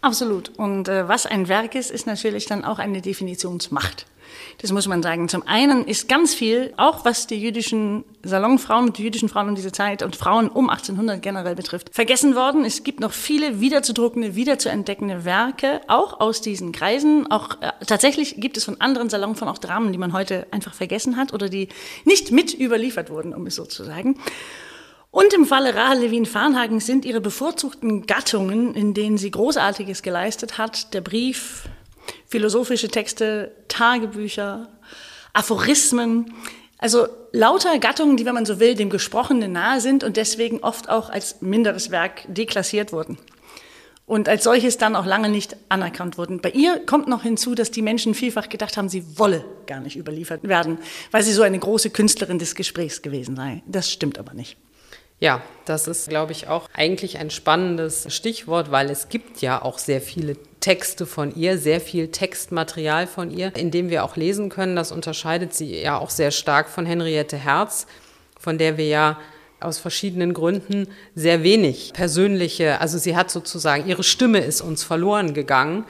Absolut. 0.00 0.50
Und 0.56 0.88
äh, 0.88 1.08
was 1.08 1.26
ein 1.26 1.48
Werk 1.48 1.74
ist, 1.74 1.90
ist 1.90 2.06
natürlich 2.06 2.46
dann 2.46 2.64
auch 2.64 2.78
eine 2.78 3.00
Definitionsmacht. 3.00 4.06
Das 4.58 4.72
muss 4.72 4.86
man 4.86 5.02
sagen. 5.02 5.28
Zum 5.28 5.46
einen 5.46 5.84
ist 5.84 6.08
ganz 6.08 6.34
viel, 6.34 6.72
auch 6.76 7.04
was 7.04 7.26
die 7.26 7.40
jüdischen 7.40 8.04
Salonfrauen 8.22 8.86
und 8.86 8.98
die 8.98 9.02
jüdischen 9.02 9.28
Frauen 9.28 9.48
um 9.48 9.54
diese 9.54 9.72
Zeit 9.72 10.02
und 10.02 10.16
Frauen 10.16 10.48
um 10.48 10.70
1800 10.70 11.22
generell 11.22 11.54
betrifft, 11.54 11.94
vergessen 11.94 12.34
worden. 12.34 12.64
Es 12.64 12.82
gibt 12.84 13.00
noch 13.00 13.12
viele 13.12 13.60
wiederzudruckende, 13.60 14.34
wiederzuentdeckende 14.34 15.24
Werke, 15.24 15.80
auch 15.88 16.20
aus 16.20 16.40
diesen 16.40 16.72
Kreisen. 16.72 17.30
Auch 17.30 17.60
äh, 17.60 17.72
tatsächlich 17.86 18.36
gibt 18.38 18.56
es 18.56 18.64
von 18.64 18.80
anderen 18.80 19.10
Salonfrauen 19.10 19.50
auch 19.50 19.58
Dramen, 19.58 19.92
die 19.92 19.98
man 19.98 20.12
heute 20.12 20.46
einfach 20.50 20.74
vergessen 20.74 21.16
hat 21.16 21.32
oder 21.32 21.48
die 21.48 21.68
nicht 22.04 22.30
mit 22.30 22.58
überliefert 22.58 23.10
wurden, 23.10 23.34
um 23.34 23.46
es 23.46 23.54
so 23.54 23.64
zu 23.64 23.84
sagen. 23.84 24.16
Und 25.14 25.32
im 25.32 25.46
Falle 25.46 25.76
Rahel 25.76 26.00
Levin 26.00 26.26
Farnhagen 26.26 26.80
sind 26.80 27.04
ihre 27.04 27.20
bevorzugten 27.20 28.04
Gattungen, 28.04 28.74
in 28.74 28.94
denen 28.94 29.16
sie 29.16 29.30
Großartiges 29.30 30.02
geleistet 30.02 30.58
hat, 30.58 30.92
der 30.92 31.02
Brief, 31.02 31.68
philosophische 32.34 32.88
Texte, 32.88 33.52
Tagebücher, 33.68 34.66
Aphorismen. 35.34 36.34
Also 36.78 37.06
lauter 37.30 37.78
Gattungen, 37.78 38.16
die, 38.16 38.26
wenn 38.26 38.34
man 38.34 38.44
so 38.44 38.58
will, 38.58 38.74
dem 38.74 38.90
Gesprochenen 38.90 39.52
nahe 39.52 39.80
sind 39.80 40.02
und 40.02 40.16
deswegen 40.16 40.58
oft 40.58 40.88
auch 40.88 41.10
als 41.10 41.42
minderes 41.42 41.92
Werk 41.92 42.22
deklassiert 42.26 42.92
wurden. 42.92 43.18
Und 44.04 44.28
als 44.28 44.42
solches 44.42 44.78
dann 44.78 44.96
auch 44.96 45.06
lange 45.06 45.28
nicht 45.28 45.56
anerkannt 45.68 46.18
wurden. 46.18 46.40
Bei 46.40 46.50
ihr 46.50 46.84
kommt 46.84 47.06
noch 47.06 47.22
hinzu, 47.22 47.54
dass 47.54 47.70
die 47.70 47.82
Menschen 47.82 48.14
vielfach 48.14 48.48
gedacht 48.48 48.76
haben, 48.76 48.88
sie 48.88 49.16
wolle 49.16 49.44
gar 49.66 49.78
nicht 49.78 49.96
überliefert 49.96 50.42
werden, 50.42 50.78
weil 51.12 51.22
sie 51.22 51.32
so 51.32 51.42
eine 51.42 51.60
große 51.60 51.90
Künstlerin 51.90 52.40
des 52.40 52.56
Gesprächs 52.56 53.00
gewesen 53.00 53.36
sei. 53.36 53.62
Das 53.68 53.92
stimmt 53.92 54.18
aber 54.18 54.34
nicht. 54.34 54.56
Ja, 55.20 55.40
das 55.64 55.86
ist, 55.86 56.08
glaube 56.08 56.32
ich, 56.32 56.48
auch 56.48 56.68
eigentlich 56.74 57.18
ein 57.18 57.30
spannendes 57.30 58.12
Stichwort, 58.12 58.72
weil 58.72 58.90
es 58.90 59.08
gibt 59.08 59.40
ja 59.40 59.62
auch 59.62 59.78
sehr 59.78 60.00
viele 60.00 60.36
Texte 60.64 61.04
von 61.04 61.36
ihr, 61.36 61.58
sehr 61.58 61.78
viel 61.78 62.08
Textmaterial 62.08 63.06
von 63.06 63.30
ihr, 63.30 63.54
in 63.54 63.70
dem 63.70 63.90
wir 63.90 64.02
auch 64.02 64.16
lesen 64.16 64.48
können. 64.48 64.76
Das 64.76 64.92
unterscheidet 64.92 65.52
sie 65.52 65.78
ja 65.78 65.98
auch 65.98 66.08
sehr 66.08 66.30
stark 66.30 66.70
von 66.70 66.86
Henriette 66.86 67.36
Herz, 67.36 67.86
von 68.40 68.56
der 68.56 68.78
wir 68.78 68.86
ja 68.86 69.18
aus 69.60 69.76
verschiedenen 69.78 70.32
Gründen 70.32 70.88
sehr 71.14 71.42
wenig 71.42 71.92
persönliche, 71.92 72.80
also 72.80 72.96
sie 72.96 73.14
hat 73.14 73.30
sozusagen, 73.30 73.86
ihre 73.86 74.02
Stimme 74.02 74.38
ist 74.38 74.62
uns 74.62 74.84
verloren 74.84 75.34
gegangen. 75.34 75.84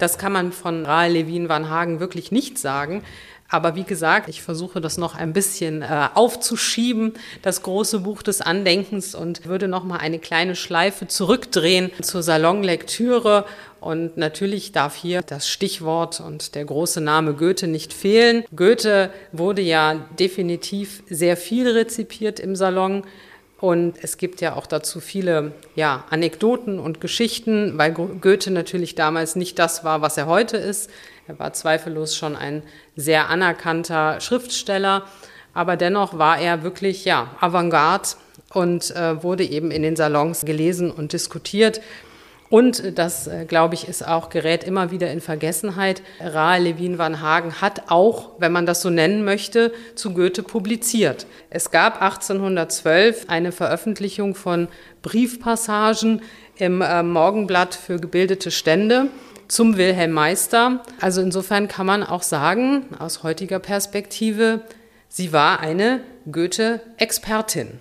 Das 0.00 0.18
kann 0.18 0.32
man 0.32 0.50
von 0.50 0.84
Rahl 0.84 1.12
Levin 1.12 1.48
Van 1.48 1.70
Hagen 1.70 2.00
wirklich 2.00 2.32
nicht 2.32 2.58
sagen. 2.58 3.04
Aber 3.50 3.74
wie 3.74 3.82
gesagt, 3.82 4.28
ich 4.28 4.42
versuche 4.42 4.80
das 4.80 4.96
noch 4.96 5.16
ein 5.16 5.32
bisschen 5.32 5.82
äh, 5.82 6.08
aufzuschieben, 6.14 7.14
das 7.42 7.62
große 7.62 7.98
Buch 7.98 8.22
des 8.22 8.40
Andenkens 8.40 9.16
und 9.16 9.44
würde 9.44 9.66
noch 9.66 9.82
mal 9.82 9.98
eine 9.98 10.20
kleine 10.20 10.54
Schleife 10.54 11.08
zurückdrehen 11.08 11.90
zur 12.00 12.22
Salonlektüre. 12.22 13.44
Und 13.80 14.16
natürlich 14.16 14.72
darf 14.72 14.94
hier 14.94 15.22
das 15.22 15.48
Stichwort 15.48 16.20
und 16.20 16.54
der 16.54 16.64
große 16.64 17.00
Name 17.00 17.34
Goethe 17.34 17.66
nicht 17.66 17.92
fehlen. 17.92 18.44
Goethe 18.54 19.10
wurde 19.32 19.62
ja 19.62 19.94
definitiv 20.18 21.02
sehr 21.08 21.36
viel 21.36 21.68
rezipiert 21.68 22.38
im 22.38 22.54
Salon. 22.54 23.02
Und 23.60 24.02
es 24.02 24.16
gibt 24.16 24.40
ja 24.40 24.56
auch 24.56 24.66
dazu 24.66 25.00
viele 25.00 25.52
ja, 25.74 26.04
Anekdoten 26.08 26.78
und 26.78 27.00
Geschichten, 27.00 27.76
weil 27.76 27.92
Goethe 27.92 28.50
natürlich 28.50 28.94
damals 28.94 29.36
nicht 29.36 29.58
das 29.58 29.84
war, 29.84 30.00
was 30.00 30.16
er 30.16 30.26
heute 30.26 30.56
ist. 30.56 30.90
Er 31.28 31.38
war 31.38 31.52
zweifellos 31.52 32.16
schon 32.16 32.36
ein 32.36 32.62
sehr 32.96 33.28
anerkannter 33.28 34.18
Schriftsteller, 34.20 35.04
aber 35.52 35.76
dennoch 35.76 36.16
war 36.16 36.38
er 36.38 36.62
wirklich 36.62 37.04
ja 37.04 37.36
Avantgarde 37.40 38.08
und 38.54 38.96
äh, 38.96 39.22
wurde 39.22 39.44
eben 39.44 39.70
in 39.70 39.82
den 39.82 39.94
Salons 39.94 40.46
gelesen 40.46 40.90
und 40.90 41.12
diskutiert. 41.12 41.82
Und 42.50 42.98
das, 42.98 43.28
äh, 43.28 43.44
glaube 43.46 43.76
ich, 43.76 43.86
ist 43.86 44.06
auch, 44.06 44.28
gerät 44.28 44.64
immer 44.64 44.90
wieder 44.90 45.10
in 45.12 45.20
Vergessenheit. 45.20 46.02
Rahe 46.18 46.60
Levin 46.60 46.98
van 46.98 47.20
Hagen 47.20 47.60
hat 47.60 47.84
auch, 47.90 48.30
wenn 48.38 48.50
man 48.50 48.66
das 48.66 48.82
so 48.82 48.90
nennen 48.90 49.24
möchte, 49.24 49.72
zu 49.94 50.12
Goethe 50.12 50.42
publiziert. 50.42 51.26
Es 51.48 51.70
gab 51.70 52.02
1812 52.02 53.26
eine 53.28 53.52
Veröffentlichung 53.52 54.34
von 54.34 54.66
Briefpassagen 55.02 56.22
im 56.56 56.82
äh, 56.82 57.04
Morgenblatt 57.04 57.76
für 57.76 58.00
gebildete 58.00 58.50
Stände 58.50 59.06
zum 59.46 59.76
Wilhelm 59.76 60.10
Meister. 60.10 60.82
Also 61.00 61.22
insofern 61.22 61.68
kann 61.68 61.86
man 61.86 62.02
auch 62.02 62.24
sagen, 62.24 62.84
aus 62.98 63.22
heutiger 63.22 63.60
Perspektive, 63.60 64.62
sie 65.08 65.32
war 65.32 65.60
eine 65.60 66.00
Goethe-Expertin. 66.30 67.78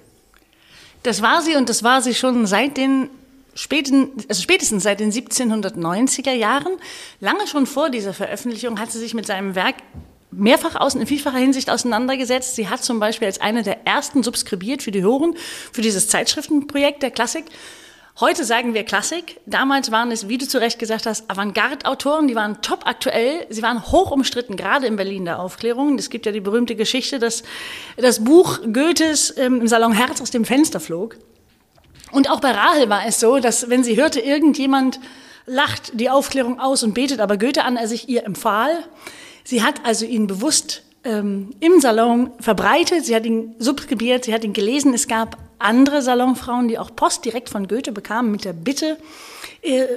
Das 1.02 1.24
war 1.24 1.42
sie 1.42 1.56
und 1.56 1.70
das 1.70 1.84
war 1.84 2.04
sie 2.04 2.14
schon 2.14 2.46
seit 2.46 2.78
den 2.78 3.10
späten, 3.60 4.12
also 4.30 4.42
spätestens 4.42 4.84
seit 4.84 5.02
den 5.02 5.12
1790er 5.12 6.32
Jahren. 6.32 6.78
Lange 7.20 7.46
schon 7.46 7.66
vor 7.66 7.90
dieser 7.90 8.14
Veröffentlichung 8.14 8.80
hat 8.80 8.92
sie 8.92 9.00
sich 9.00 9.14
mit 9.14 9.26
seinem 9.28 9.54
Werk 9.54 9.76
mehrfach 10.32 10.76
aus, 10.76 10.96
in 10.96 11.06
vielfacher 11.06 11.40
Hinsicht 11.40 11.70
auseinandergesetzt. 11.70 12.56
Sie 12.56 12.70
hat 12.70 12.84
zum 12.84 13.00
Beispiel 13.00 13.28
als 13.28 13.42
eine 13.42 13.64
der 13.64 13.86
ersten 13.86 14.24
subskribiert 14.24 14.82
für 14.82 14.92
die 14.92 15.04
Horen, 15.04 15.36
für 15.74 15.82
dieses 15.82 16.08
Zeitschriftenprojekt 16.08 17.04
der 17.04 17.12
Klassik. 17.12 17.46
Heute 18.22 18.46
sagen 18.46 18.74
wir 18.74 18.84
Klassik. 18.84 19.40
Damals 19.46 19.92
waren 19.92 20.12
es, 20.12 20.30
wie 20.30 20.38
du 20.38 20.48
zu 20.48 20.60
Recht 20.60 20.80
gesagt 20.80 21.06
hast, 21.06 21.30
Avantgarde-Autoren. 21.30 22.28
Die 22.28 22.36
waren 22.36 22.62
top 22.62 22.86
aktuell. 22.86 23.46
Sie 23.50 23.62
waren 23.62 23.92
hoch 23.92 24.12
umstritten, 24.12 24.56
gerade 24.56 24.88
in 24.88 24.96
Berlin 24.96 25.26
der 25.26 25.40
Aufklärung. 25.40 25.98
Es 25.98 26.10
gibt 26.10 26.26
ja 26.26 26.32
die 26.32 26.42
berühmte 26.42 26.76
Geschichte, 26.76 27.20
dass 27.20 27.44
das 27.98 28.24
Buch 28.24 28.60
Goethes 28.74 29.36
ähm, 29.38 29.62
im 29.62 29.68
Salon 29.68 29.94
Herz 29.94 30.22
aus 30.22 30.32
dem 30.32 30.46
Fenster 30.46 30.80
flog. 30.80 31.18
Und 32.12 32.30
auch 32.30 32.40
bei 32.40 32.52
Rahel 32.52 32.90
war 32.90 33.06
es 33.06 33.20
so, 33.20 33.40
dass 33.40 33.70
wenn 33.70 33.84
sie 33.84 33.98
hörte, 33.98 34.20
irgendjemand 34.20 35.00
lacht 35.46 36.00
die 36.00 36.10
Aufklärung 36.10 36.60
aus 36.60 36.84
und 36.84 36.94
betet 36.94 37.20
aber 37.20 37.38
Goethe 37.38 37.64
an, 37.64 37.76
er 37.76 37.88
sich 37.88 38.10
ihr 38.10 38.24
empfahl. 38.24 38.72
Sie 39.44 39.64
hat 39.64 39.82
also 39.84 40.06
ihn 40.06 40.28
bewusst 40.28 40.84
ähm, 41.04 41.52
im 41.60 41.80
Salon 41.80 42.32
verbreitet, 42.40 43.06
sie 43.06 43.16
hat 43.16 43.26
ihn 43.26 43.56
subskribiert, 43.58 44.26
sie 44.26 44.34
hat 44.34 44.44
ihn 44.44 44.54
gelesen. 44.54 44.94
Es 44.94 45.08
gab 45.08 45.38
andere 45.58 46.02
Salonfrauen, 46.02 46.68
die 46.68 46.78
auch 46.78 46.96
Post 46.96 47.26
direkt 47.26 47.50
von 47.50 47.68
Goethe 47.68 47.92
bekamen 47.92 48.32
mit 48.32 48.46
der 48.46 48.54
Bitte, 48.54 48.98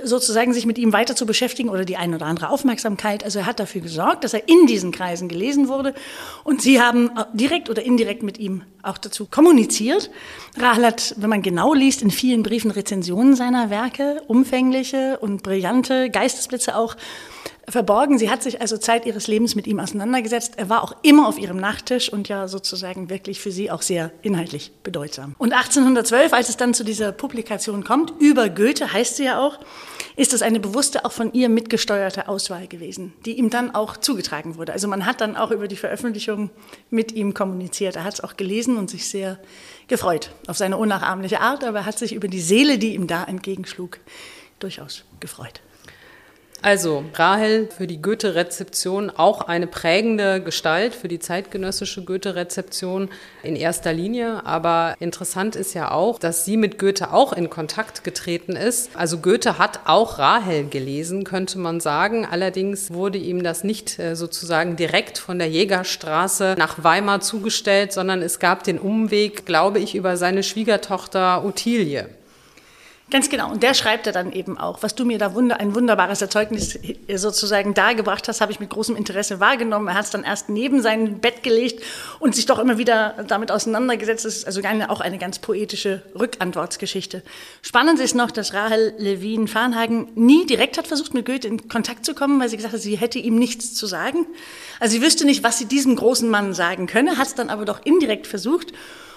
sozusagen 0.04 0.52
sich 0.52 0.66
mit 0.66 0.78
ihm 0.78 0.92
weiter 0.92 1.14
zu 1.14 1.24
beschäftigen 1.24 1.68
oder 1.68 1.84
die 1.84 1.96
ein 1.96 2.14
oder 2.14 2.26
andere 2.26 2.50
Aufmerksamkeit. 2.50 3.24
Also 3.24 3.40
er 3.40 3.46
hat 3.46 3.60
dafür 3.60 3.80
gesorgt, 3.80 4.24
dass 4.24 4.34
er 4.34 4.48
in 4.48 4.66
diesen 4.66 4.90
Kreisen 4.90 5.28
gelesen 5.28 5.68
wurde. 5.68 5.94
Und 6.44 6.62
sie 6.62 6.80
haben 6.80 7.10
direkt 7.32 7.70
oder 7.70 7.82
indirekt 7.82 8.22
mit 8.22 8.38
ihm 8.38 8.62
auch 8.82 8.98
dazu 8.98 9.26
kommuniziert. 9.26 10.10
Rahel 10.58 10.84
hat, 10.86 11.14
wenn 11.18 11.30
man 11.30 11.42
genau 11.42 11.74
liest, 11.74 12.02
in 12.02 12.10
vielen 12.10 12.42
Briefen 12.42 12.70
Rezensionen 12.72 13.36
seiner 13.36 13.70
Werke, 13.70 14.22
umfängliche 14.26 15.18
und 15.20 15.42
brillante 15.42 16.10
Geistesblitze 16.10 16.76
auch 16.76 16.96
verborgen. 17.68 18.18
Sie 18.18 18.30
hat 18.30 18.42
sich 18.42 18.60
also 18.60 18.76
Zeit 18.76 19.06
ihres 19.06 19.28
Lebens 19.28 19.54
mit 19.54 19.66
ihm 19.66 19.78
auseinandergesetzt. 19.78 20.54
Er 20.56 20.68
war 20.68 20.82
auch 20.82 20.96
immer 21.02 21.28
auf 21.28 21.38
ihrem 21.38 21.56
Nachttisch 21.56 22.12
und 22.12 22.28
ja 22.28 22.48
sozusagen 22.48 23.08
wirklich 23.08 23.40
für 23.40 23.52
sie 23.52 23.70
auch 23.70 23.82
sehr 23.82 24.10
inhaltlich 24.22 24.72
bedeutsam. 24.82 25.34
Und 25.38 25.52
1812, 25.52 26.32
als 26.32 26.48
es 26.48 26.56
dann 26.56 26.74
zu 26.74 26.84
dieser 26.84 27.12
Publikation 27.12 27.84
kommt, 27.84 28.12
über 28.18 28.48
Goethe 28.48 28.92
heißt 28.92 29.16
sie 29.16 29.24
ja 29.24 29.38
auch, 29.38 29.58
ist 30.16 30.32
es 30.32 30.42
eine 30.42 30.60
bewusste, 30.60 31.04
auch 31.04 31.12
von 31.12 31.32
ihr 31.32 31.48
mitgesteuerte 31.48 32.28
Auswahl 32.28 32.66
gewesen, 32.66 33.12
die 33.24 33.38
ihm 33.38 33.48
dann 33.48 33.74
auch 33.74 33.96
zugetragen 33.96 34.56
wurde. 34.56 34.72
Also 34.72 34.88
man 34.88 35.06
hat 35.06 35.20
dann 35.20 35.36
auch 35.36 35.50
über 35.50 35.68
die 35.68 35.76
Veröffentlichung 35.76 36.50
mit 36.90 37.12
ihm 37.12 37.32
kommuniziert. 37.32 37.96
Er 37.96 38.04
hat 38.04 38.14
es 38.14 38.20
auch 38.20 38.36
gelesen 38.36 38.76
und 38.76 38.90
sich 38.90 39.08
sehr 39.08 39.38
gefreut 39.88 40.30
auf 40.46 40.56
seine 40.56 40.76
unnachahmliche 40.76 41.40
Art, 41.40 41.64
aber 41.64 41.80
er 41.80 41.86
hat 41.86 41.98
sich 41.98 42.12
über 42.12 42.28
die 42.28 42.40
Seele, 42.40 42.78
die 42.78 42.94
ihm 42.94 43.06
da 43.06 43.24
entgegenschlug, 43.24 43.98
durchaus 44.58 45.04
gefreut. 45.20 45.60
Also 46.64 47.04
Rahel 47.14 47.68
für 47.76 47.88
die 47.88 48.00
Goethe-Rezeption 48.00 49.10
auch 49.10 49.40
eine 49.40 49.66
prägende 49.66 50.40
Gestalt 50.40 50.94
für 50.94 51.08
die 51.08 51.18
zeitgenössische 51.18 52.04
Goethe-Rezeption 52.04 53.08
in 53.42 53.56
erster 53.56 53.92
Linie. 53.92 54.46
Aber 54.46 54.94
interessant 55.00 55.56
ist 55.56 55.74
ja 55.74 55.90
auch, 55.90 56.20
dass 56.20 56.44
sie 56.44 56.56
mit 56.56 56.78
Goethe 56.78 57.12
auch 57.12 57.32
in 57.32 57.50
Kontakt 57.50 58.04
getreten 58.04 58.52
ist. 58.52 58.90
Also 58.94 59.18
Goethe 59.18 59.58
hat 59.58 59.80
auch 59.86 60.20
Rahel 60.20 60.68
gelesen, 60.68 61.24
könnte 61.24 61.58
man 61.58 61.80
sagen. 61.80 62.24
Allerdings 62.30 62.92
wurde 62.92 63.18
ihm 63.18 63.42
das 63.42 63.64
nicht 63.64 63.98
äh, 63.98 64.14
sozusagen 64.14 64.76
direkt 64.76 65.18
von 65.18 65.40
der 65.40 65.48
Jägerstraße 65.48 66.54
nach 66.56 66.84
Weimar 66.84 67.20
zugestellt, 67.22 67.92
sondern 67.92 68.22
es 68.22 68.38
gab 68.38 68.62
den 68.62 68.78
Umweg, 68.78 69.46
glaube 69.46 69.80
ich, 69.80 69.96
über 69.96 70.16
seine 70.16 70.44
Schwiegertochter 70.44 71.44
Ottilie. 71.44 72.06
Ganz 73.12 73.28
genau. 73.28 73.50
Und 73.50 73.62
der 73.62 73.74
schreibt 73.74 74.06
er 74.06 74.14
dann 74.14 74.32
eben 74.32 74.56
auch. 74.56 74.82
Was 74.82 74.94
du 74.94 75.04
mir 75.04 75.18
da 75.18 75.34
wunder, 75.34 75.60
ein 75.60 75.74
wunderbares 75.74 76.22
Erzeugnis 76.22 76.78
sozusagen 77.14 77.74
dargebracht 77.74 78.26
hast, 78.26 78.40
habe 78.40 78.52
ich 78.52 78.58
mit 78.58 78.70
großem 78.70 78.96
Interesse 78.96 79.38
wahrgenommen. 79.38 79.88
Er 79.88 79.96
hat 79.96 80.06
es 80.06 80.10
dann 80.10 80.24
erst 80.24 80.48
neben 80.48 80.80
sein 80.80 81.18
Bett 81.20 81.42
gelegt 81.42 81.84
und 82.20 82.34
sich 82.34 82.46
doch 82.46 82.58
immer 82.58 82.78
wieder 82.78 83.22
damit 83.28 83.52
auseinandergesetzt. 83.52 84.24
Das 84.24 84.36
ist 84.36 84.46
also 84.46 84.62
eine, 84.62 84.88
auch 84.88 85.02
eine 85.02 85.18
ganz 85.18 85.40
poetische 85.40 86.00
Rückantwortsgeschichte. 86.18 87.22
Spannend 87.60 88.00
ist 88.00 88.14
noch, 88.14 88.30
dass 88.30 88.54
Rahel 88.54 88.94
Levin 88.96 89.46
Farnhagen 89.46 90.08
nie 90.14 90.46
direkt 90.46 90.78
hat 90.78 90.86
versucht, 90.86 91.12
mit 91.12 91.26
Goethe 91.26 91.48
in 91.48 91.68
Kontakt 91.68 92.06
zu 92.06 92.14
kommen, 92.14 92.40
weil 92.40 92.48
sie 92.48 92.56
gesagt 92.56 92.72
hat, 92.72 92.80
sie 92.80 92.96
hätte 92.96 93.18
ihm 93.18 93.38
nichts 93.38 93.74
zu 93.74 93.86
sagen. 93.86 94.24
Also 94.80 94.96
sie 94.96 95.02
wüsste 95.02 95.26
nicht, 95.26 95.44
was 95.44 95.58
sie 95.58 95.66
diesem 95.66 95.96
großen 95.96 96.30
Mann 96.30 96.54
sagen 96.54 96.86
könne, 96.86 97.18
hat 97.18 97.26
es 97.26 97.34
dann 97.34 97.50
aber 97.50 97.66
doch 97.66 97.84
indirekt 97.84 98.26
versucht 98.26 98.72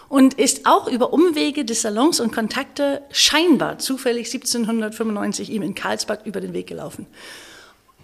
und 0.10 0.36
ist 0.36 0.65
auch 0.65 0.88
über 0.88 1.13
Umwege 1.13 1.65
des 1.65 1.82
Salons 1.82 2.20
und 2.20 2.32
Kontakte 2.32 3.02
scheinbar 3.12 3.80
zufällig 3.80 4.28
1795 4.34 5.52
ihm 5.52 5.62
in 5.62 5.76
Karlsbad 5.76 6.26
über 6.26 6.41
den 6.41 6.54
Weg 6.54 6.68
gelaufen. 6.68 7.08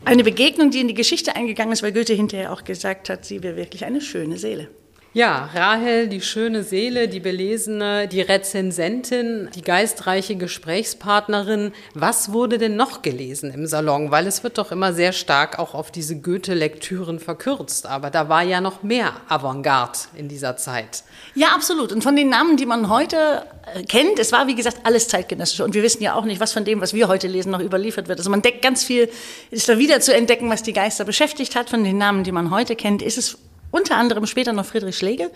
Eine 0.03 0.23
Begegnung, 0.23 0.71
die 0.71 0.81
in 0.81 0.87
die 0.87 0.95
Geschichte 0.95 1.35
eingegangen 1.35 1.73
ist, 1.73 1.83
weil 1.83 1.91
Goethe 1.91 2.13
hinterher 2.13 2.51
auch 2.51 2.63
gesagt 2.63 3.09
hat, 3.09 3.23
sie 3.23 3.43
wäre 3.43 3.55
wirklich 3.55 3.85
eine 3.85 4.01
schöne 4.01 4.37
Seele. 4.37 4.67
Ja, 5.13 5.49
Rahel, 5.53 6.07
die 6.07 6.21
schöne 6.21 6.63
Seele, 6.63 7.09
die 7.09 7.19
Belesene, 7.19 8.07
die 8.07 8.21
Rezensentin, 8.21 9.49
die 9.53 9.61
geistreiche 9.61 10.37
Gesprächspartnerin. 10.37 11.73
Was 11.93 12.31
wurde 12.31 12.57
denn 12.57 12.77
noch 12.77 13.01
gelesen 13.01 13.51
im 13.51 13.67
Salon? 13.67 14.09
Weil 14.09 14.25
es 14.25 14.41
wird 14.41 14.57
doch 14.57 14.71
immer 14.71 14.93
sehr 14.93 15.11
stark 15.11 15.59
auch 15.59 15.73
auf 15.73 15.91
diese 15.91 16.21
Goethe-Lektüren 16.21 17.19
verkürzt. 17.19 17.87
Aber 17.87 18.09
da 18.09 18.29
war 18.29 18.43
ja 18.43 18.61
noch 18.61 18.83
mehr 18.83 19.11
Avantgarde 19.27 19.99
in 20.15 20.29
dieser 20.29 20.55
Zeit. 20.55 21.03
Ja, 21.35 21.49
absolut. 21.49 21.91
Und 21.91 22.05
von 22.05 22.15
den 22.15 22.29
Namen, 22.29 22.55
die 22.55 22.65
man 22.65 22.87
heute 22.87 23.45
äh, 23.75 23.83
kennt, 23.83 24.17
es 24.17 24.31
war 24.31 24.47
wie 24.47 24.55
gesagt 24.55 24.77
alles 24.85 25.09
zeitgenössisch. 25.09 25.59
Und 25.59 25.73
wir 25.73 25.83
wissen 25.83 26.01
ja 26.01 26.15
auch 26.15 26.23
nicht, 26.23 26.39
was 26.39 26.53
von 26.53 26.63
dem, 26.63 26.79
was 26.79 26.93
wir 26.93 27.09
heute 27.09 27.27
lesen, 27.27 27.51
noch 27.51 27.59
überliefert 27.59 28.07
wird. 28.07 28.19
Also 28.19 28.29
man 28.29 28.41
deckt 28.41 28.61
ganz 28.61 28.85
viel, 28.85 29.09
ist 29.49 29.67
da 29.67 29.77
wieder 29.77 29.99
zu 29.99 30.15
entdecken, 30.15 30.49
was 30.49 30.63
die 30.63 30.71
Geister 30.71 31.03
beschäftigt 31.03 31.57
hat. 31.57 31.69
Von 31.69 31.83
den 31.83 31.97
Namen, 31.97 32.23
die 32.23 32.31
man 32.31 32.49
heute 32.49 32.77
kennt, 32.77 33.01
ist 33.01 33.17
es 33.17 33.37
unter 33.71 33.95
anderem 33.95 34.25
später 34.25 34.53
noch 34.53 34.65
Friedrich 34.65 34.97
Schlegel. 34.97 35.31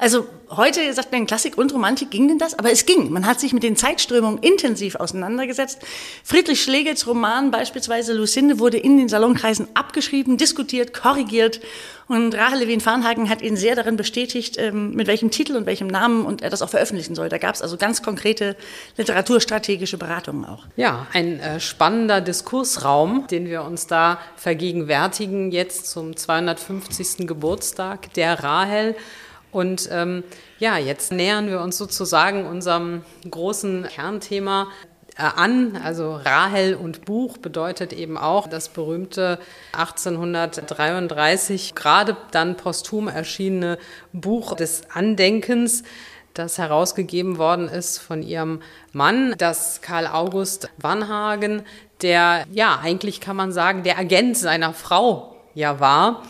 Also 0.00 0.26
heute 0.48 0.90
sagt 0.94 1.12
man, 1.12 1.26
Klassik 1.26 1.58
und 1.58 1.74
Romantik 1.74 2.10
ging 2.10 2.26
denn 2.26 2.38
das? 2.38 2.58
Aber 2.58 2.72
es 2.72 2.86
ging. 2.86 3.12
Man 3.12 3.26
hat 3.26 3.38
sich 3.38 3.52
mit 3.52 3.62
den 3.62 3.76
Zeitströmungen 3.76 4.38
intensiv 4.38 4.94
auseinandergesetzt. 4.94 5.80
Friedrich 6.24 6.62
Schlegels 6.62 7.06
Roman 7.06 7.50
beispielsweise 7.50 8.14
Lucinde 8.14 8.58
wurde 8.58 8.78
in 8.78 8.96
den 8.96 9.10
Salonkreisen 9.10 9.68
abgeschrieben, 9.74 10.38
diskutiert, 10.38 10.94
korrigiert. 10.94 11.60
Und 12.08 12.34
Rahel 12.34 12.60
Levin 12.60 12.80
Farnhagen 12.80 13.28
hat 13.28 13.42
ihn 13.42 13.56
sehr 13.56 13.76
darin 13.76 13.96
bestätigt, 13.96 14.56
ähm, 14.58 14.94
mit 14.94 15.06
welchem 15.06 15.30
Titel 15.30 15.54
und 15.54 15.66
welchem 15.66 15.86
Namen 15.86 16.24
und 16.24 16.40
er 16.40 16.48
das 16.48 16.62
auch 16.62 16.70
veröffentlichen 16.70 17.14
soll. 17.14 17.28
Da 17.28 17.36
gab 17.36 17.54
es 17.54 17.60
also 17.60 17.76
ganz 17.76 18.02
konkrete 18.02 18.56
literaturstrategische 18.96 19.98
Beratungen 19.98 20.46
auch. 20.46 20.64
Ja, 20.76 21.06
ein 21.12 21.38
äh, 21.40 21.60
spannender 21.60 22.22
Diskursraum, 22.22 23.26
den 23.26 23.46
wir 23.46 23.64
uns 23.64 23.86
da 23.86 24.18
vergegenwärtigen 24.36 25.52
jetzt 25.52 25.88
zum 25.88 26.16
250. 26.16 27.28
Geburtstag 27.28 28.14
der 28.14 28.42
Rahel. 28.42 28.96
Und 29.52 29.88
ähm, 29.92 30.24
ja, 30.58 30.78
jetzt 30.78 31.12
nähern 31.12 31.48
wir 31.48 31.60
uns 31.60 31.78
sozusagen 31.78 32.46
unserem 32.46 33.02
großen 33.28 33.86
Kernthema 33.88 34.68
äh, 35.16 35.22
an. 35.22 35.76
Also 35.82 36.14
Rahel 36.14 36.74
und 36.74 37.04
Buch 37.04 37.38
bedeutet 37.38 37.92
eben 37.92 38.16
auch 38.16 38.46
das 38.46 38.68
berühmte 38.68 39.40
1833 39.72 41.74
gerade 41.74 42.16
dann 42.30 42.56
posthum 42.56 43.08
erschienene 43.08 43.78
Buch 44.12 44.54
des 44.54 44.82
Andenkens 44.92 45.82
das 46.34 46.58
herausgegeben 46.58 47.38
worden 47.38 47.68
ist 47.68 47.98
von 47.98 48.22
ihrem 48.22 48.60
Mann, 48.92 49.34
das 49.38 49.82
Karl 49.82 50.06
August 50.06 50.68
Wannhagen, 50.78 51.62
der 52.02 52.46
ja 52.52 52.78
eigentlich 52.82 53.20
kann 53.20 53.36
man 53.36 53.52
sagen, 53.52 53.82
der 53.82 53.98
Agent 53.98 54.36
seiner 54.36 54.72
Frau 54.72 55.36
ja 55.54 55.80
war. 55.80 56.22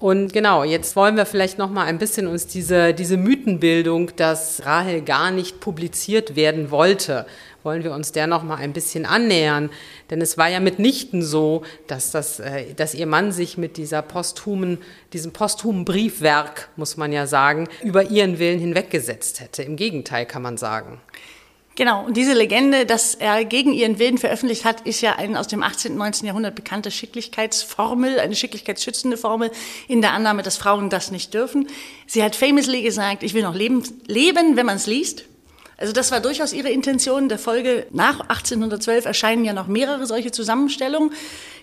Und 0.00 0.32
genau, 0.32 0.64
jetzt 0.64 0.96
wollen 0.96 1.18
wir 1.18 1.26
vielleicht 1.26 1.58
noch 1.58 1.68
mal 1.68 1.84
ein 1.84 1.98
bisschen 1.98 2.26
uns 2.26 2.46
diese, 2.46 2.94
diese 2.94 3.18
Mythenbildung, 3.18 4.16
dass 4.16 4.64
Rahel 4.64 5.02
gar 5.02 5.30
nicht 5.30 5.60
publiziert 5.60 6.36
werden 6.36 6.70
wollte, 6.70 7.26
wollen 7.62 7.84
wir 7.84 7.92
uns 7.92 8.10
der 8.10 8.26
noch 8.26 8.42
mal 8.42 8.56
ein 8.56 8.72
bisschen 8.72 9.04
annähern. 9.04 9.68
Denn 10.08 10.22
es 10.22 10.38
war 10.38 10.48
ja 10.48 10.58
mitnichten 10.58 11.22
so, 11.22 11.64
dass, 11.86 12.12
das, 12.12 12.40
äh, 12.40 12.72
dass 12.72 12.94
ihr 12.94 13.06
Mann 13.06 13.30
sich 13.30 13.58
mit 13.58 13.76
dieser 13.76 14.00
posthumen, 14.00 14.78
diesem 15.12 15.34
posthumen 15.34 15.84
Briefwerk, 15.84 16.70
muss 16.76 16.96
man 16.96 17.12
ja 17.12 17.26
sagen, 17.26 17.68
über 17.84 18.04
ihren 18.04 18.38
Willen 18.38 18.58
hinweggesetzt 18.58 19.40
hätte. 19.40 19.62
Im 19.64 19.76
Gegenteil 19.76 20.24
kann 20.24 20.40
man 20.40 20.56
sagen. 20.56 20.98
Genau, 21.76 22.04
und 22.04 22.16
diese 22.16 22.34
Legende, 22.34 22.84
dass 22.84 23.14
er 23.14 23.44
gegen 23.44 23.72
ihren 23.72 23.98
Willen 23.98 24.18
veröffentlicht 24.18 24.64
hat, 24.64 24.82
ist 24.82 25.00
ja 25.00 25.16
eine 25.16 25.38
aus 25.38 25.46
dem 25.46 25.62
18. 25.62 25.92
und 25.92 25.98
19. 25.98 26.26
Jahrhundert 26.26 26.54
bekannte 26.54 26.90
Schicklichkeitsformel, 26.90 28.20
eine 28.20 28.34
schicklichkeitsschützende 28.34 29.16
Formel 29.16 29.50
in 29.88 30.02
der 30.02 30.12
Annahme, 30.12 30.42
dass 30.42 30.56
Frauen 30.56 30.90
das 30.90 31.10
nicht 31.10 31.32
dürfen. 31.32 31.68
Sie 32.06 32.22
hat 32.22 32.36
famously 32.36 32.82
gesagt, 32.82 33.22
ich 33.22 33.34
will 33.34 33.42
noch 33.42 33.54
leben, 33.54 33.82
leben 34.06 34.56
wenn 34.56 34.66
man 34.66 34.76
es 34.76 34.86
liest. 34.86 35.24
Also 35.80 35.94
das 35.94 36.12
war 36.12 36.20
durchaus 36.20 36.52
ihre 36.52 36.68
Intention. 36.68 37.30
Der 37.30 37.38
Folge 37.38 37.86
nach 37.90 38.20
1812 38.20 39.06
erscheinen 39.06 39.46
ja 39.46 39.54
noch 39.54 39.66
mehrere 39.66 40.04
solche 40.06 40.30
Zusammenstellungen. 40.30 41.10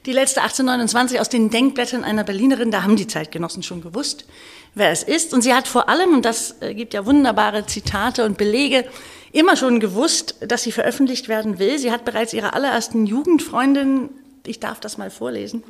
Die 0.08 0.12
letzte 0.12 0.41
1829 0.41 1.19
aus 1.19 1.30
den 1.30 1.51
Denkblättern 1.51 2.03
einer 2.03 2.23
Berlinerin, 2.23 2.71
da 2.71 2.82
haben 2.82 2.95
die 2.95 3.06
Zeitgenossen 3.06 3.62
schon 3.62 3.82
gewusst, 3.82 4.25
wer 4.73 4.89
es 4.89 5.03
ist. 5.03 5.36
Und 5.36 5.43
sie 5.43 5.53
hat 5.53 5.67
vor 5.67 5.88
allem, 5.88 6.15
und 6.15 6.25
das 6.25 6.56
äh, 6.62 6.73
gibt 6.73 6.95
ja 6.95 7.06
wunderbare 7.06 7.67
Zitate 7.67 8.25
und 8.25 8.39
Belege, 8.39 8.86
immer 9.34 9.56
schon 9.56 9.80
gewusst, 9.80 10.36
dass 10.39 10.63
sie 10.63 10.71
veröffentlicht 10.71 11.27
werden 11.27 11.60
will. 11.60 11.77
Sie 11.77 11.91
hat 11.91 12.03
bereits 12.03 12.34
ihrer 12.34 12.56
allerersten 12.56 13.06
Jugendfreundin, 13.06 14.10
ich 14.47 14.60
darf 14.60 14.80
das 14.80 14.97
mal 14.97 15.12
vorlesen, 15.12 15.63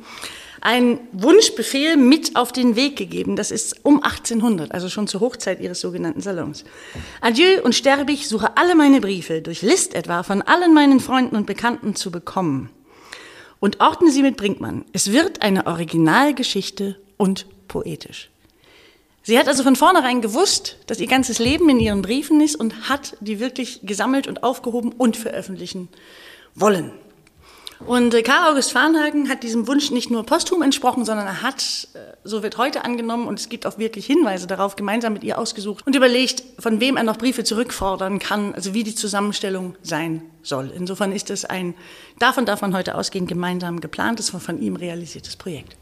ein 0.60 1.00
Wunschbefehl 1.12 1.96
mit 1.96 2.36
auf 2.36 2.52
den 2.52 2.76
Weg 2.76 2.96
gegeben. 2.96 3.36
Das 3.36 3.50
ist 3.50 3.84
um 3.84 4.02
1800, 4.02 4.72
also 4.72 4.88
schon 4.88 5.06
zur 5.06 5.20
Hochzeit 5.20 5.60
ihres 5.60 5.80
sogenannten 5.80 6.20
Salons. 6.20 6.64
Adieu 7.20 7.62
und 7.62 7.74
sterbe 7.74 8.12
ich, 8.12 8.28
suche 8.28 8.56
alle 8.56 8.74
meine 8.74 9.00
Briefe, 9.00 9.42
durch 9.42 9.62
List 9.62 9.94
etwa, 9.94 10.22
von 10.22 10.42
allen 10.42 10.74
meinen 10.74 11.00
Freunden 11.00 11.36
und 11.36 11.46
Bekannten 11.46 11.94
zu 11.94 12.10
bekommen. 12.10 12.70
Und 13.60 13.80
ordne 13.80 14.10
sie 14.10 14.22
mit 14.22 14.36
Brinkmann. 14.36 14.84
Es 14.92 15.12
wird 15.12 15.42
eine 15.42 15.66
Originalgeschichte 15.66 16.96
und 17.16 17.46
poetisch. 17.66 18.30
Sie 19.22 19.38
hat 19.38 19.48
also 19.48 19.62
von 19.62 19.76
vornherein 19.76 20.22
gewusst, 20.22 20.78
dass 20.86 21.00
ihr 21.00 21.06
ganzes 21.06 21.38
Leben 21.38 21.68
in 21.68 21.80
ihren 21.80 22.02
Briefen 22.02 22.40
ist 22.40 22.56
und 22.56 22.88
hat 22.88 23.16
die 23.20 23.40
wirklich 23.40 23.80
gesammelt 23.82 24.26
und 24.26 24.42
aufgehoben 24.42 24.92
und 24.92 25.16
veröffentlichen 25.16 25.88
wollen. 26.54 26.92
Und 27.86 28.12
äh, 28.12 28.22
Karl 28.22 28.52
August 28.52 28.72
Farnhagen 28.72 29.28
hat 29.28 29.42
diesem 29.42 29.68
Wunsch 29.68 29.90
nicht 29.90 30.10
nur 30.10 30.24
posthum 30.26 30.62
entsprochen, 30.62 31.04
sondern 31.04 31.26
er 31.26 31.42
hat, 31.42 31.88
äh, 31.94 31.98
so 32.24 32.42
wird 32.42 32.58
heute 32.58 32.84
angenommen, 32.84 33.28
und 33.28 33.38
es 33.38 33.48
gibt 33.48 33.66
auch 33.66 33.78
wirklich 33.78 34.06
Hinweise 34.06 34.46
darauf, 34.46 34.76
gemeinsam 34.76 35.12
mit 35.12 35.22
ihr 35.22 35.38
ausgesucht 35.38 35.86
und 35.86 35.94
überlegt, 35.94 36.42
von 36.58 36.80
wem 36.80 36.96
er 36.96 37.04
noch 37.04 37.16
Briefe 37.16 37.44
zurückfordern 37.44 38.18
kann, 38.18 38.54
also 38.54 38.74
wie 38.74 38.82
die 38.82 38.94
Zusammenstellung 38.94 39.76
sein 39.82 40.22
soll. 40.42 40.72
Insofern 40.74 41.12
ist 41.12 41.30
es 41.30 41.44
ein, 41.44 41.74
davon 42.18 42.46
darf 42.46 42.62
man 42.62 42.74
heute 42.74 42.96
ausgehen, 42.96 43.26
gemeinsam 43.26 43.80
geplantes, 43.80 44.30
von 44.30 44.60
ihm 44.60 44.76
realisiertes 44.76 45.36
Projekt. 45.36 45.76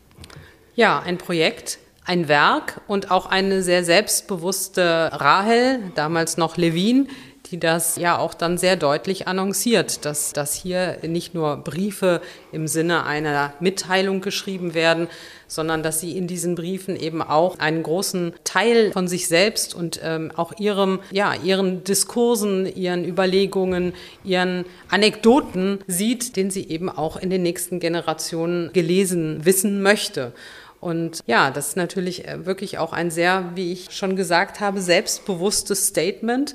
Ja, 0.75 1.01
ein 1.01 1.17
Projekt, 1.17 1.79
ein 2.05 2.29
Werk 2.29 2.81
und 2.87 3.11
auch 3.11 3.27
eine 3.27 3.63
sehr 3.63 3.85
selbstbewusste 3.85 5.11
Rahel, 5.13 5.91
damals 5.95 6.37
noch 6.37 6.57
Levin, 6.57 7.09
die 7.51 7.59
das 7.59 7.97
ja 7.97 8.19
auch 8.19 8.35
dann 8.35 8.59
sehr 8.59 8.77
deutlich 8.77 9.29
annonciert, 9.29 10.05
dass, 10.05 10.33
dass 10.33 10.55
hier 10.55 10.99
nicht 11.03 11.35
nur 11.35 11.57
Briefe 11.57 12.21
im 12.53 12.67
Sinne 12.67 13.05
einer 13.05 13.53
Mitteilung 13.61 14.21
geschrieben 14.21 14.75
werden, 14.75 15.09
sondern 15.49 15.83
dass 15.83 16.01
sie 16.01 16.17
in 16.17 16.27
diesen 16.27 16.55
Briefen 16.55 16.97
eben 16.97 17.23
auch 17.23 17.59
einen 17.59 17.83
großen 17.83 18.35
Teil 18.45 18.93
von 18.93 19.09
sich 19.09 19.29
selbst 19.29 19.75
und 19.75 20.01
ähm, 20.03 20.33
auch 20.35 20.59
ihrem, 20.59 21.01
ja, 21.13 21.35
ihren 21.35 21.85
Diskursen, 21.85 22.67
ihren 22.67 23.05
Überlegungen, 23.05 23.93
ihren 24.25 24.65
Anekdoten 24.91 25.79
sieht, 25.87 26.37
den 26.37 26.51
sie 26.51 26.69
eben 26.69 26.89
auch 26.89 27.17
in 27.17 27.31
den 27.31 27.43
nächsten 27.43 27.81
Generationen 27.81 28.73
gelesen 28.73 29.45
wissen 29.45 29.83
möchte. 29.83 30.33
Und 30.81 31.21
ja, 31.27 31.51
das 31.51 31.69
ist 31.69 31.77
natürlich 31.77 32.27
äh, 32.27 32.45
wirklich 32.47 32.79
auch 32.79 32.93
ein 32.93 33.11
sehr, 33.11 33.51
wie 33.55 33.73
ich 33.73 33.91
schon 33.91 34.17
gesagt 34.17 34.61
habe, 34.61 34.81
selbstbewusstes 34.81 35.89
Statement 35.89 36.55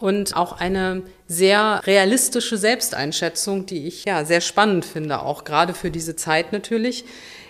und 0.00 0.36
auch 0.36 0.58
eine 0.58 1.02
sehr 1.26 1.82
realistische 1.84 2.56
Selbsteinschätzung, 2.56 3.66
die 3.66 3.86
ich 3.86 4.04
ja 4.04 4.24
sehr 4.24 4.40
spannend 4.40 4.84
finde, 4.84 5.22
auch 5.22 5.44
gerade 5.44 5.74
für 5.74 5.90
diese 5.90 6.16
Zeit 6.16 6.52
natürlich. 6.52 7.04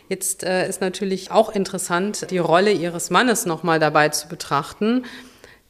Jetzt 0.09 0.43
äh, 0.43 0.69
ist 0.69 0.81
natürlich 0.81 1.31
auch 1.31 1.51
interessant, 1.51 2.31
die 2.31 2.39
Rolle 2.39 2.73
ihres 2.73 3.11
Mannes 3.11 3.47
nochmal 3.47 3.79
dabei 3.79 4.09
zu 4.09 4.27
betrachten. 4.27 5.05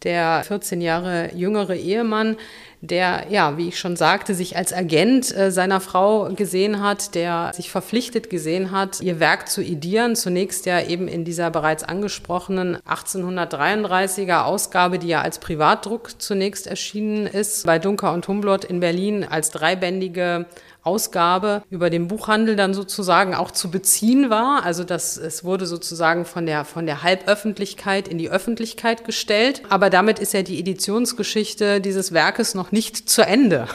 Der 0.02 0.42
14 0.46 0.80
Jahre 0.80 1.30
jüngere 1.34 1.74
Ehemann, 1.74 2.36
der, 2.80 3.26
ja, 3.28 3.58
wie 3.58 3.68
ich 3.68 3.78
schon 3.78 3.96
sagte, 3.96 4.34
sich 4.34 4.56
als 4.56 4.72
Agent 4.72 5.36
äh, 5.36 5.50
seiner 5.50 5.80
Frau 5.80 6.32
gesehen 6.32 6.82
hat, 6.82 7.14
der 7.14 7.52
sich 7.54 7.70
verpflichtet 7.70 8.30
gesehen 8.30 8.70
hat, 8.70 9.02
ihr 9.02 9.20
Werk 9.20 9.50
zu 9.50 9.62
idieren. 9.62 10.16
Zunächst 10.16 10.64
ja 10.64 10.80
eben 10.80 11.06
in 11.06 11.26
dieser 11.26 11.50
bereits 11.50 11.84
angesprochenen 11.84 12.78
1833er 12.88 14.44
Ausgabe, 14.44 14.98
die 14.98 15.08
ja 15.08 15.20
als 15.20 15.38
Privatdruck 15.38 16.22
zunächst 16.22 16.66
erschienen 16.66 17.26
ist, 17.26 17.66
bei 17.66 17.78
Dunker 17.78 18.14
und 18.14 18.26
Humblot 18.26 18.64
in 18.64 18.80
Berlin 18.80 19.24
als 19.28 19.50
dreibändige 19.50 20.46
Ausgabe 20.82 21.62
über 21.70 21.90
den 21.90 22.08
Buchhandel 22.08 22.56
dann 22.56 22.74
sozusagen 22.74 23.34
auch 23.34 23.50
zu 23.50 23.70
beziehen 23.70 24.30
war. 24.30 24.64
Also 24.64 24.84
das, 24.84 25.16
es 25.16 25.44
wurde 25.44 25.66
sozusagen 25.66 26.24
von 26.24 26.46
der, 26.46 26.64
von 26.64 26.86
der 26.86 27.02
Halböffentlichkeit 27.02 28.08
in 28.08 28.18
die 28.18 28.30
Öffentlichkeit 28.30 29.04
gestellt. 29.04 29.62
Aber 29.68 29.90
damit 29.90 30.18
ist 30.18 30.32
ja 30.32 30.42
die 30.42 30.58
Editionsgeschichte 30.58 31.80
dieses 31.80 32.12
Werkes 32.12 32.54
noch 32.54 32.72
nicht 32.72 33.08
zu 33.08 33.22
Ende. 33.22 33.68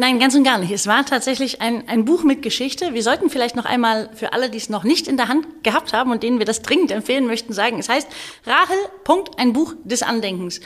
Nein, 0.00 0.20
ganz 0.20 0.36
und 0.36 0.44
gar 0.44 0.58
nicht. 0.58 0.70
Es 0.70 0.86
war 0.86 1.04
tatsächlich 1.04 1.60
ein, 1.60 1.88
ein 1.88 2.04
Buch 2.04 2.22
mit 2.22 2.40
Geschichte. 2.40 2.94
Wir 2.94 3.02
sollten 3.02 3.30
vielleicht 3.30 3.56
noch 3.56 3.64
einmal 3.64 4.10
für 4.14 4.32
alle, 4.32 4.48
die 4.48 4.58
es 4.58 4.68
noch 4.68 4.84
nicht 4.84 5.08
in 5.08 5.16
der 5.16 5.26
Hand 5.26 5.64
gehabt 5.64 5.92
haben 5.92 6.12
und 6.12 6.22
denen 6.22 6.38
wir 6.38 6.46
das 6.46 6.62
dringend 6.62 6.92
empfehlen 6.92 7.26
möchten, 7.26 7.52
sagen, 7.52 7.80
es 7.80 7.88
heißt 7.88 8.06
Rahel, 8.46 8.76
Punkt, 9.02 9.40
ein 9.40 9.52
Buch 9.52 9.74
des 9.82 10.04
Andenkens. 10.04 10.60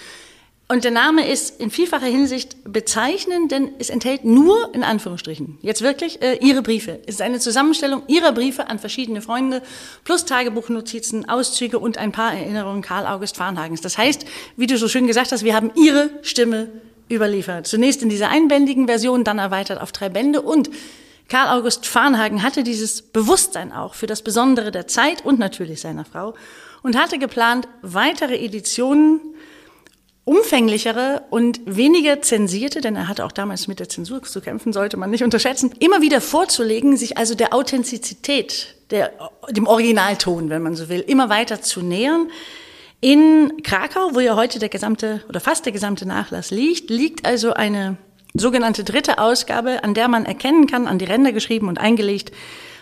Und 0.73 0.85
der 0.85 0.91
Name 0.91 1.29
ist 1.29 1.61
in 1.61 1.71
vielfacher 1.71 2.07
Hinsicht 2.07 2.57
bezeichnend, 2.65 3.53
denn 3.53 3.73
es 3.79 3.91
enthält 3.91 4.25
nur, 4.25 4.75
in 4.75 4.85
Anführungsstrichen, 4.85 5.59
jetzt 5.61 5.83
wirklich, 5.83 6.23
äh, 6.23 6.39
ihre 6.41 6.63
Briefe. 6.63 6.99
Es 7.05 7.17
ist 7.17 7.21
eine 7.21 7.41
Zusammenstellung 7.41 8.05
ihrer 8.07 8.33
Briefe 8.33 8.71
an 8.71 8.79
verschiedene 8.79 9.21
Freunde, 9.21 9.61
plus 10.03 10.25
Tagebuchnotizen, 10.25 11.29
Auszüge 11.29 11.79
und 11.79 11.99
ein 11.99 12.11
paar 12.11 12.33
Erinnerungen 12.33 12.81
Karl 12.81 13.07
August 13.07 13.37
Farnhagens. 13.37 13.83
Das 13.83 13.99
heißt, 13.99 14.25
wie 14.57 14.67
du 14.67 14.79
so 14.79 14.89
schön 14.89 15.07
gesagt 15.07 15.31
hast, 15.31 15.45
wir 15.45 15.55
haben 15.55 15.73
ihre 15.75 16.09
Stimme 16.23 16.69
überliefert. 17.11 17.67
Zunächst 17.67 18.03
in 18.03 18.09
dieser 18.09 18.31
einbändigen 18.31 18.87
Version, 18.87 19.25
dann 19.25 19.39
erweitert 19.39 19.79
auf 19.79 19.93
drei 19.93 20.09
Bände 20.09 20.41
und 20.41 20.71
Karl 21.29 21.59
August 21.59 21.87
Farnhagen 21.87 22.43
hatte 22.43 22.63
dieses 22.63 23.03
Bewusstsein 23.03 23.73
auch 23.73 23.93
für 23.93 24.07
das 24.07 24.23
Besondere 24.23 24.71
der 24.71 24.87
Zeit 24.87 25.23
und 25.23 25.39
natürlich 25.39 25.83
seiner 25.83 26.07
Frau 26.07 26.33
und 26.83 26.97
hatte 26.97 27.19
geplant, 27.19 27.69
weitere 27.83 28.37
Editionen 28.37 29.21
umfänglichere 30.25 31.23
und 31.31 31.61
weniger 31.65 32.23
zensierte, 32.23 32.81
denn 32.81 32.95
er 32.95 33.09
hatte 33.09 33.25
auch 33.25 33.33
damals 33.33 33.67
mit 33.67 33.81
der 33.81 33.89
Zensur 33.89 34.23
zu 34.23 34.41
kämpfen, 34.41 34.73
sollte 34.73 34.97
man 34.97 35.11
nicht 35.11 35.25
unterschätzen, 35.25 35.73
immer 35.81 36.01
wieder 36.01 36.21
vorzulegen, 36.21 36.97
sich 36.97 37.19
also 37.19 37.35
der 37.35 37.53
Authentizität, 37.53 38.77
der, 38.91 39.13
dem 39.51 39.67
Originalton, 39.67 40.49
wenn 40.49 40.63
man 40.63 40.77
so 40.77 40.89
will, 40.89 41.01
immer 41.01 41.29
weiter 41.29 41.61
zu 41.61 41.83
nähern. 41.83 42.31
In 43.01 43.63
Krakau, 43.65 44.11
wo 44.15 44.21
ja 44.21 44.37
heute 44.37 44.61
der 44.61 44.69
gesamte 44.69 45.25
oder 45.29 45.41
fast 45.41 45.67
der 45.67 45.73
gesamte 45.73 46.07
Nachlass 46.07 46.53
liegt, 46.53 46.89
liegt 46.89 47.27
also 47.27 47.53
eine 47.53 47.97
sogenannte 48.33 48.85
dritte 48.85 49.19
Ausgabe, 49.19 49.83
an 49.83 49.95
der 49.95 50.07
man 50.07 50.25
erkennen 50.25 50.69
kann, 50.69 50.87
an 50.87 50.99
die 50.99 51.05
Ränder 51.05 51.33
geschrieben 51.33 51.67
und 51.67 51.79
eingelegt, 51.79 52.31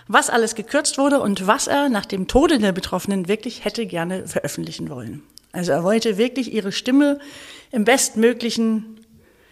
was 0.08 0.28
alles 0.28 0.54
gekürzt 0.54 0.98
wurde 0.98 1.20
und 1.20 1.46
was 1.46 1.68
er 1.68 1.88
nach 1.88 2.04
dem 2.04 2.28
Tode 2.28 2.58
der 2.58 2.72
Betroffenen 2.72 3.28
wirklich 3.28 3.64
hätte 3.64 3.86
gerne 3.86 4.26
veröffentlichen 4.26 4.90
wollen. 4.90 5.22
Also 5.52 5.72
er 5.72 5.84
wollte 5.84 6.16
wirklich 6.16 6.52
ihre 6.52 6.72
Stimme 6.72 7.18
im 7.72 7.84
bestmöglichen, 7.84 9.00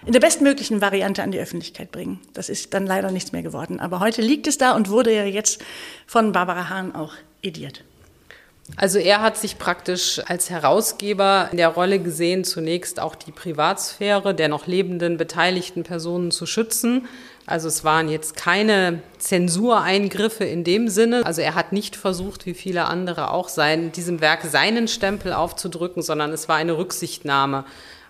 in 0.07 0.13
der 0.13 0.21
bestmöglichen 0.21 0.81
Variante 0.81 1.23
an 1.23 1.33
die 1.33 1.41
Öffentlichkeit 1.41 1.91
bringen. 1.91 2.21
Das 2.33 2.49
ist 2.49 2.73
dann 2.75 2.87
leider 2.87 3.11
nichts 3.11 3.33
mehr 3.33 3.43
geworden. 3.43 3.81
Aber 3.81 4.01
heute 4.01 4.23
liegt 4.23 4.47
es 4.47 4.59
da 4.59 4.75
und 4.75 4.91
wurde 4.91 5.15
ja 5.15 5.25
jetzt 5.25 5.63
von 6.07 6.33
Barbara 6.33 6.69
Hahn 6.69 6.95
auch 6.95 7.15
ediert. 7.43 7.85
Also 8.77 8.99
er 8.99 9.23
hat 9.23 9.39
sich 9.39 9.59
praktisch 9.59 10.21
als 10.27 10.51
Herausgeber 10.51 11.49
in 11.51 11.57
der 11.57 11.69
Rolle 11.69 12.01
gesehen, 12.01 12.45
zunächst 12.45 13.01
auch 13.01 13.15
die 13.15 13.33
Privatsphäre 13.33 14.35
der 14.35 14.49
noch 14.49 14.67
lebenden 14.67 15.17
beteiligten 15.17 15.85
Personen 15.85 16.31
zu 16.31 16.45
schützen 16.45 17.09
also 17.49 17.67
es 17.69 17.83
waren 17.83 18.09
jetzt 18.09 18.37
keine 18.37 19.01
Zensureingriffe 19.17 20.45
in 20.45 20.65
dem 20.65 20.89
Sinne. 20.89 21.25
Also 21.25 21.41
er 21.41 21.55
hat 21.55 21.73
nicht 21.73 21.97
versucht, 21.97 22.45
wie 22.45 22.53
viele 22.53 22.85
andere 22.85 23.31
auch 23.31 23.49
sein, 23.49 23.91
diesem 23.91 24.21
Werk 24.21 24.43
seinen 24.43 24.87
Stempel 24.87 25.33
aufzudrücken, 25.33 26.03
sondern 26.03 26.31
es 26.33 26.49
war 26.49 26.57
eine 26.57 26.77
Rücksichtnahme 26.77 27.65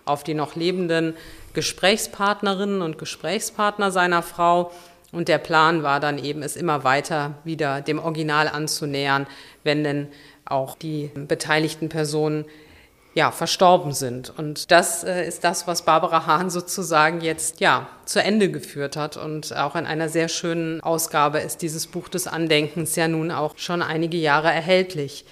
auf 0.05 0.25
die 0.25 0.35
noch 0.35 0.57
lebenden 0.57 1.15
Gesprächspartnerinnen 1.55 2.83
und 2.83 2.99
Gesprächspartner 2.99 3.93
seiner 3.93 4.23
Frau. 4.23 4.73
Und 5.13 5.29
der 5.29 5.39
Plan 5.39 5.83
war 5.83 6.01
dann 6.01 6.19
eben, 6.19 6.43
es 6.43 6.57
immer 6.57 6.83
weiter 6.83 7.35
wieder 7.45 7.81
dem 7.81 7.99
Original 8.01 8.49
anzunähern, 8.49 9.27
wenn 9.63 9.85
denn 9.85 10.09
auch 10.47 10.75
die 10.75 11.11
beteiligten 11.15 11.89
Personen 11.89 12.45
ja, 13.19 13.33
verstorben 13.33 13.91
sind. 13.91 14.33
Und 14.39 14.71
das 14.71 15.03
äh, 15.03 15.27
ist 15.27 15.43
das, 15.43 15.67
was 15.67 15.83
Barbara 15.83 16.27
Hahn 16.27 16.51
sozusagen 16.51 17.21
jetzt 17.21 17.59
ja 17.59 17.89
zu 18.05 18.23
Ende 18.23 18.49
geführt 18.49 18.97
hat. 18.97 19.17
Und 19.17 19.57
auch 19.57 19.75
in 19.75 19.87
einer 19.87 20.09
sehr 20.09 20.29
schönen 20.29 20.81
Ausgabe 20.83 21.41
ist 21.41 21.61
dieses 21.61 21.89
Buch 21.89 22.09
des 22.09 22.29
Andenkens 22.29 22.95
ja 22.95 23.09
nun 23.09 23.33
auch 23.33 23.59
schon 23.59 23.83
einige 23.83 24.19
Jahre 24.19 24.53
erhältlich. 24.53 25.25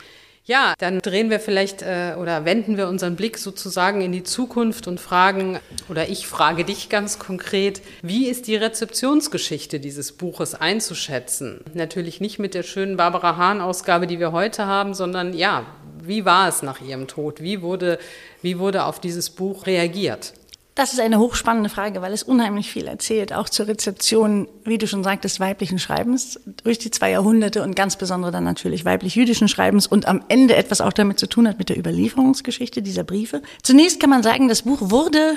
Ja, 0.47 0.75
dann 0.79 0.99
drehen 0.99 1.31
wir 1.31 1.39
vielleicht 1.39 1.83
äh, 1.83 2.17
oder 2.21 2.45
wenden 2.45 2.77
wir 2.77 2.89
unseren 2.89 3.15
Blick 3.15 3.39
sozusagen 3.39 4.01
in 4.01 4.11
die 4.11 4.25
Zukunft 4.25 4.89
und 4.89 4.99
fragen, 4.99 5.61
oder 5.89 6.09
ich 6.09 6.27
frage 6.27 6.65
dich 6.65 6.89
ganz 6.89 7.21
konkret, 7.21 7.83
wie 8.03 8.27
ist 8.27 8.49
die 8.49 8.57
Rezeptionsgeschichte 8.57 9.79
dieses 9.79 10.11
Buches 10.11 10.57
einzuschätzen? 10.57 11.61
Natürlich 11.75 12.21
nicht 12.21 12.41
mit 12.41 12.55
der 12.55 12.65
schönen 12.65 12.97
Barbara 12.97 13.37
Hahn-Ausgabe, 13.37 14.09
die 14.09 14.19
wir 14.19 14.33
heute 14.33 14.67
haben, 14.67 14.95
sondern 14.95 15.35
ja, 15.35 15.67
wie 16.03 16.25
war 16.25 16.49
es 16.49 16.63
nach 16.63 16.81
ihrem 16.81 17.07
Tod? 17.07 17.41
Wie 17.41 17.63
wurde, 17.63 17.99
wie 18.43 18.59
wurde 18.59 18.85
auf 18.85 19.01
dieses 19.01 19.31
Buch 19.31 19.67
reagiert? 19.67 20.35
Das 20.77 20.93
ist 20.93 21.01
eine 21.01 21.19
hochspannende 21.19 21.71
Frage, 21.71 22.03
weil 22.03 22.13
es 22.13 22.23
unheimlich 22.23 22.71
viel 22.71 22.87
erzählt, 22.87 23.33
auch 23.33 23.49
zur 23.49 23.67
Rezeption, 23.67 24.47
wie 24.63 24.77
du 24.77 24.87
schon 24.87 25.03
sagtest, 25.03 25.41
weiblichen 25.41 25.79
Schreibens 25.79 26.39
durch 26.65 26.79
die 26.79 26.91
zwei 26.91 27.13
Jahrhunderte 27.13 27.63
und 27.63 27.75
ganz 27.75 27.97
besonders 27.97 28.33
dann 28.33 28.45
natürlich 28.45 28.85
weiblich-jüdischen 28.85 29.49
Schreibens 29.49 29.87
und 29.87 30.07
am 30.07 30.23
Ende 30.29 30.55
etwas 30.55 30.83
auch 30.83 30.93
damit 30.93 31.19
zu 31.19 31.29
tun 31.29 31.49
hat 31.49 31.59
mit 31.59 31.71
der 31.71 31.79
Überlieferungsgeschichte 31.79 32.83
dieser 32.83 33.05
Briefe. 33.05 33.41
Zunächst 33.63 34.01
kann 34.01 34.11
man 34.11 34.23
sagen, 34.23 34.49
das 34.49 34.63
Buch 34.63 34.91
wurde 34.91 35.37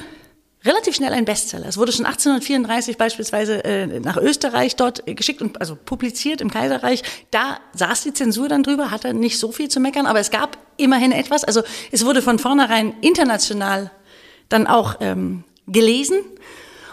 relativ 0.65 0.95
schnell 0.95 1.13
ein 1.13 1.25
Bestseller. 1.25 1.67
Es 1.67 1.77
wurde 1.77 1.91
schon 1.91 2.05
1834 2.05 2.97
beispielsweise 2.97 3.63
äh, 3.63 3.99
nach 3.99 4.17
Österreich 4.17 4.75
dort 4.75 5.05
geschickt 5.05 5.41
und 5.41 5.59
also 5.61 5.75
publiziert 5.75 6.41
im 6.41 6.51
Kaiserreich. 6.51 7.03
Da 7.31 7.59
saß 7.73 8.03
die 8.03 8.13
Zensur 8.13 8.49
dann 8.49 8.63
drüber, 8.63 8.91
hatte 8.91 9.13
nicht 9.13 9.39
so 9.39 9.51
viel 9.51 9.69
zu 9.69 9.79
meckern, 9.79 10.05
aber 10.05 10.19
es 10.19 10.31
gab 10.31 10.57
immerhin 10.77 11.11
etwas. 11.11 11.43
Also 11.43 11.61
es 11.91 12.05
wurde 12.05 12.21
von 12.21 12.39
vornherein 12.39 12.93
international 13.01 13.91
dann 14.49 14.67
auch 14.67 14.95
ähm, 14.99 15.43
gelesen. 15.67 16.19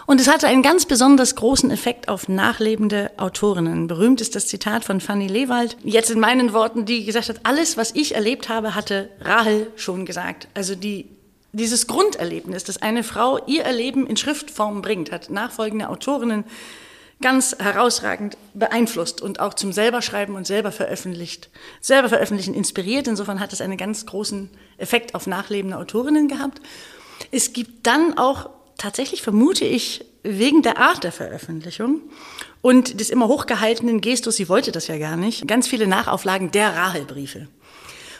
Und 0.05 0.21
es 0.21 0.29
hatte 0.29 0.47
einen 0.47 0.63
ganz 0.63 0.85
besonders 0.85 1.35
großen 1.35 1.69
Effekt 1.69 2.07
auf 2.07 2.29
nachlebende 2.29 3.11
Autorinnen. 3.17 3.87
Berühmt 3.87 4.21
ist 4.21 4.35
das 4.35 4.47
Zitat 4.47 4.85
von 4.85 5.01
Fanny 5.01 5.27
Lewald, 5.27 5.75
jetzt 5.83 6.09
in 6.09 6.21
meinen 6.21 6.53
Worten, 6.53 6.85
die 6.85 7.03
gesagt 7.03 7.27
hat, 7.27 7.41
alles, 7.43 7.75
was 7.75 7.93
ich 7.93 8.15
erlebt 8.15 8.47
habe, 8.47 8.73
hatte 8.73 9.09
Rahel 9.19 9.69
schon 9.75 10.05
gesagt. 10.05 10.47
Also 10.53 10.75
die 10.75 11.16
dieses 11.51 11.87
Grunderlebnis, 11.87 12.63
dass 12.63 12.81
eine 12.81 13.03
Frau 13.03 13.39
ihr 13.47 13.63
Erleben 13.63 14.05
in 14.07 14.17
Schriftform 14.17 14.81
bringt, 14.81 15.11
hat 15.11 15.29
nachfolgende 15.29 15.89
Autorinnen 15.89 16.43
ganz 17.21 17.55
herausragend 17.57 18.37
beeinflusst 18.53 19.21
und 19.21 19.39
auch 19.39 19.55
zum 19.55 19.73
selberschreiben 19.73 20.35
und 20.35 20.45
selber 20.45 20.71
veröffentlicht, 20.71 21.49
selber 21.81 22.09
veröffentlichen 22.09 22.53
inspiriert. 22.53 23.07
Insofern 23.07 23.39
hat 23.39 23.53
es 23.53 23.61
einen 23.61 23.77
ganz 23.77 24.05
großen 24.05 24.49
Effekt 24.77 25.15
auf 25.15 25.25
nachlebende 25.25 25.77
Autorinnen 25.77 26.27
gehabt. 26.27 26.61
Es 27.31 27.53
gibt 27.53 27.87
dann 27.87 28.17
auch 28.17 28.49
tatsächlich, 28.77 29.23
vermute 29.23 29.65
ich, 29.65 30.05
wegen 30.23 30.61
der 30.61 30.77
Art 30.77 31.03
der 31.03 31.11
Veröffentlichung 31.11 32.01
und 32.61 32.99
des 32.99 33.09
immer 33.09 33.27
hochgehaltenen 33.27 34.01
Gestus, 34.01 34.35
sie 34.35 34.49
wollte 34.49 34.71
das 34.71 34.87
ja 34.87 34.97
gar 34.97 35.15
nicht, 35.15 35.47
ganz 35.47 35.67
viele 35.67 35.87
Nachauflagen 35.87 36.51
der 36.51 36.75
Rahel-Briefe. 36.75 37.47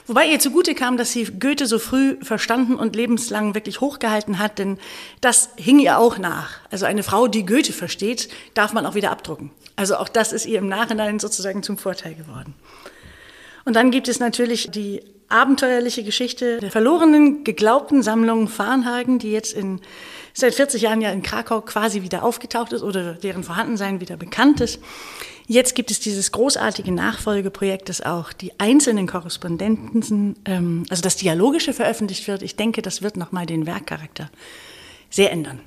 Wobei 0.08 0.26
ihr 0.26 0.40
zugute 0.40 0.74
kam, 0.74 0.96
dass 0.96 1.12
sie 1.12 1.24
Goethe 1.24 1.66
so 1.66 1.78
früh 1.78 2.16
verstanden 2.22 2.76
und 2.76 2.96
lebenslang 2.96 3.54
wirklich 3.54 3.82
hochgehalten 3.82 4.38
hat, 4.38 4.58
denn 4.58 4.78
das 5.20 5.50
hing 5.56 5.78
ihr 5.78 5.98
auch 5.98 6.16
nach. 6.16 6.60
Also 6.70 6.86
eine 6.86 7.02
Frau, 7.02 7.28
die 7.28 7.44
Goethe 7.44 7.74
versteht, 7.74 8.30
darf 8.54 8.72
man 8.72 8.86
auch 8.86 8.94
wieder 8.94 9.10
abdrucken. 9.10 9.50
Also 9.76 9.96
auch 9.96 10.08
das 10.08 10.32
ist 10.32 10.46
ihr 10.46 10.58
im 10.58 10.68
Nachhinein 10.68 11.20
sozusagen 11.20 11.62
zum 11.62 11.76
Vorteil 11.76 12.14
geworden. 12.14 12.54
Und 13.66 13.76
dann 13.76 13.90
gibt 13.90 14.08
es 14.08 14.18
natürlich 14.18 14.70
die 14.70 15.02
abenteuerliche 15.28 16.02
Geschichte 16.02 16.56
der 16.56 16.70
verlorenen, 16.70 17.44
geglaubten 17.44 18.02
Sammlung 18.02 18.48
Farnhagen, 18.48 19.18
die 19.18 19.30
jetzt 19.30 19.52
in, 19.52 19.82
seit 20.32 20.54
40 20.54 20.80
Jahren 20.80 21.02
ja 21.02 21.10
in 21.10 21.22
Krakau 21.22 21.60
quasi 21.60 22.00
wieder 22.00 22.22
aufgetaucht 22.22 22.72
ist 22.72 22.82
oder 22.82 23.12
deren 23.12 23.44
Vorhandensein 23.44 24.00
wieder 24.00 24.16
bekannt 24.16 24.62
ist. 24.62 24.80
Jetzt 25.50 25.74
gibt 25.74 25.90
es 25.90 25.98
dieses 25.98 26.30
großartige 26.30 26.92
Nachfolgeprojekt, 26.92 27.88
das 27.88 28.02
auch 28.02 28.34
die 28.34 28.52
einzelnen 28.60 29.06
Korrespondenten, 29.06 30.36
ähm, 30.44 30.84
also 30.90 31.00
das 31.00 31.16
Dialogische 31.16 31.72
veröffentlicht 31.72 32.28
wird. 32.28 32.42
Ich 32.42 32.54
denke, 32.54 32.82
das 32.82 33.00
wird 33.00 33.16
nochmal 33.16 33.46
den 33.46 33.64
Werkcharakter 33.64 34.30
sehr 35.08 35.32
ändern 35.32 35.60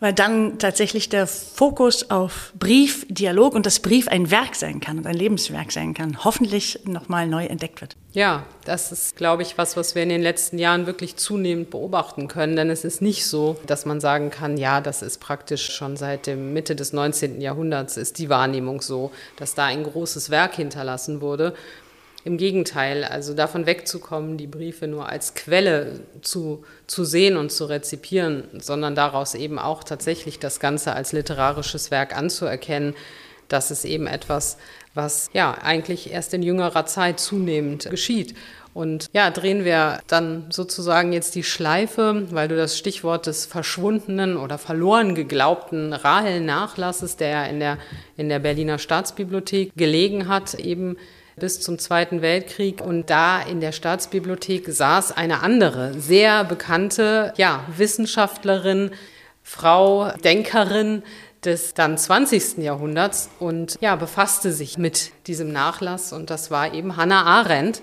weil 0.00 0.12
dann 0.12 0.58
tatsächlich 0.58 1.08
der 1.08 1.26
Fokus 1.26 2.10
auf 2.10 2.52
Brief, 2.58 3.06
Dialog 3.08 3.54
und 3.54 3.66
das 3.66 3.80
Brief 3.80 4.08
ein 4.08 4.30
Werk 4.30 4.56
sein 4.56 4.80
kann 4.80 4.98
und 4.98 5.06
ein 5.06 5.14
Lebenswerk 5.14 5.70
sein 5.70 5.94
kann, 5.94 6.24
hoffentlich 6.24 6.80
nochmal 6.84 7.26
neu 7.26 7.44
entdeckt 7.44 7.80
wird. 7.82 7.96
Ja, 8.12 8.44
das 8.64 8.90
ist, 8.90 9.14
glaube 9.14 9.42
ich, 9.42 9.56
was, 9.56 9.76
was 9.76 9.94
wir 9.94 10.02
in 10.02 10.08
den 10.08 10.22
letzten 10.22 10.58
Jahren 10.58 10.86
wirklich 10.86 11.16
zunehmend 11.16 11.70
beobachten 11.70 12.26
können. 12.26 12.56
Denn 12.56 12.68
es 12.68 12.84
ist 12.84 13.00
nicht 13.02 13.26
so, 13.26 13.56
dass 13.66 13.86
man 13.86 14.00
sagen 14.00 14.30
kann, 14.30 14.56
ja, 14.56 14.80
das 14.80 15.02
ist 15.02 15.20
praktisch 15.20 15.70
schon 15.70 15.96
seit 15.96 16.26
der 16.26 16.36
Mitte 16.36 16.74
des 16.74 16.92
19. 16.92 17.40
Jahrhunderts 17.40 17.96
ist 17.96 18.18
die 18.18 18.28
Wahrnehmung 18.28 18.80
so, 18.80 19.12
dass 19.36 19.54
da 19.54 19.66
ein 19.66 19.84
großes 19.84 20.30
Werk 20.30 20.54
hinterlassen 20.56 21.20
wurde. 21.20 21.54
Im 22.24 22.36
Gegenteil, 22.36 23.04
also 23.04 23.32
davon 23.32 23.64
wegzukommen, 23.64 24.36
die 24.36 24.46
Briefe 24.46 24.86
nur 24.86 25.08
als 25.08 25.34
Quelle 25.34 26.00
zu, 26.20 26.64
zu 26.86 27.04
sehen 27.04 27.36
und 27.36 27.50
zu 27.50 27.64
rezipieren, 27.64 28.44
sondern 28.60 28.94
daraus 28.94 29.34
eben 29.34 29.58
auch 29.58 29.84
tatsächlich 29.84 30.38
das 30.38 30.60
Ganze 30.60 30.92
als 30.92 31.12
literarisches 31.12 31.90
Werk 31.90 32.16
anzuerkennen, 32.16 32.94
das 33.48 33.70
ist 33.70 33.84
eben 33.84 34.06
etwas, 34.06 34.58
was 34.94 35.28
ja 35.32 35.52
eigentlich 35.52 36.12
erst 36.12 36.34
in 36.34 36.42
jüngerer 36.42 36.86
Zeit 36.86 37.20
zunehmend 37.20 37.90
geschieht. 37.90 38.34
Und 38.72 39.08
ja, 39.12 39.30
drehen 39.30 39.64
wir 39.64 39.98
dann 40.06 40.46
sozusagen 40.50 41.12
jetzt 41.12 41.34
die 41.34 41.42
Schleife, 41.42 42.28
weil 42.30 42.46
du 42.46 42.56
das 42.56 42.78
Stichwort 42.78 43.26
des 43.26 43.46
verschwundenen 43.46 44.36
oder 44.36 44.58
verloren 44.58 45.16
geglaubten 45.16 45.92
Rahel-Nachlasses, 45.92 47.16
der 47.16 47.48
in 47.48 47.58
der, 47.58 47.78
in 48.16 48.28
der 48.28 48.38
Berliner 48.38 48.78
Staatsbibliothek 48.78 49.72
gelegen 49.74 50.28
hat, 50.28 50.54
eben 50.54 50.96
bis 51.40 51.60
zum 51.60 51.78
Zweiten 51.80 52.22
Weltkrieg. 52.22 52.80
Und 52.80 53.10
da 53.10 53.42
in 53.42 53.60
der 53.60 53.72
Staatsbibliothek 53.72 54.68
saß 54.68 55.10
eine 55.10 55.42
andere, 55.42 55.94
sehr 55.98 56.44
bekannte 56.44 57.32
ja, 57.36 57.64
Wissenschaftlerin, 57.76 58.92
Frau, 59.42 60.12
Denkerin 60.22 61.02
des 61.44 61.74
dann 61.74 61.98
20. 61.98 62.58
Jahrhunderts 62.58 63.30
und 63.40 63.76
ja, 63.80 63.96
befasste 63.96 64.52
sich 64.52 64.78
mit 64.78 65.10
diesem 65.26 65.50
Nachlass. 65.50 66.12
Und 66.12 66.30
das 66.30 66.50
war 66.50 66.72
eben 66.72 66.96
Hannah 66.96 67.24
Arendt, 67.24 67.82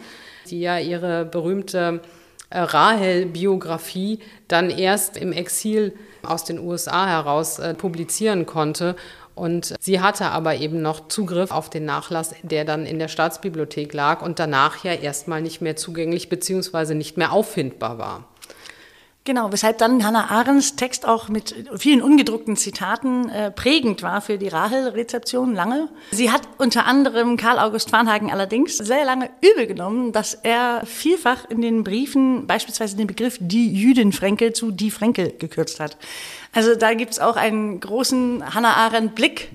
die 0.50 0.62
ja 0.62 0.78
ihre 0.80 1.26
berühmte 1.26 2.02
äh, 2.50 2.60
Rahel-Biografie 2.60 4.20
dann 4.48 4.70
erst 4.70 5.18
im 5.18 5.34
Exil 5.34 5.94
aus 6.24 6.44
den 6.44 6.60
USA 6.60 7.08
heraus 7.08 7.60
äh, 7.60 7.74
publizieren 7.74 8.46
konnte 8.46 8.96
und 9.38 9.76
sie 9.80 10.02
hatte 10.02 10.26
aber 10.32 10.56
eben 10.56 10.82
noch 10.82 11.08
Zugriff 11.08 11.52
auf 11.52 11.70
den 11.70 11.86
Nachlass, 11.86 12.36
der 12.42 12.66
dann 12.66 12.86
in 12.86 13.00
der 13.00 13.08
Staatsbibliothek 13.08 13.94
lag 13.94 14.22
und 14.22 14.40
danach 14.40 14.84
ja 14.84 14.94
erstmal 14.94 15.42
nicht 15.42 15.62
mehr 15.62 15.76
zugänglich 15.76 16.30
bzw. 16.30 16.94
nicht 16.96 17.18
mehr 17.18 17.32
auffindbar 17.32 17.98
war. 17.98 18.26
Genau, 19.28 19.52
weshalb 19.52 19.78
dann 19.80 20.06
Hannah 20.06 20.32
Arendts 20.32 20.78
Text 20.78 21.06
auch 21.06 21.28
mit 21.28 21.54
vielen 21.76 22.02
ungedruckten 22.02 22.56
Zitaten 22.56 23.28
äh, 23.28 23.52
prägend 23.52 24.02
war 24.02 24.22
für 24.22 24.38
die 24.38 24.48
Rahel-Rezeption 24.48 25.54
lange. 25.54 25.90
Sie 26.12 26.32
hat 26.32 26.44
unter 26.58 26.86
anderem 26.86 27.36
Karl 27.36 27.60
August 27.60 27.90
Farnhagen 27.90 28.32
allerdings 28.32 28.78
sehr 28.78 29.04
lange 29.04 29.30
übel 29.42 29.68
genommen, 29.68 30.14
dass 30.14 30.34
er 30.34 30.84
vielfach 30.86 31.44
in 31.50 31.62
den 31.62 31.84
Briefen 31.84 32.48
beispielsweise 32.48 32.96
den 32.96 33.08
Begriff 33.08 33.38
die 33.42 33.70
Jüdin 33.70 34.14
Fränkel 34.14 34.54
zu 34.54 34.72
die 34.72 34.92
Fränkel 34.92 35.34
gekürzt 35.38 35.82
hat. 35.82 35.98
Also 36.54 36.76
da 36.76 36.94
gibt's 36.94 37.20
auch 37.20 37.36
einen 37.36 37.82
großen 37.82 38.56
Hannah 38.56 38.76
Arendt 38.76 39.16
Blick 39.16 39.50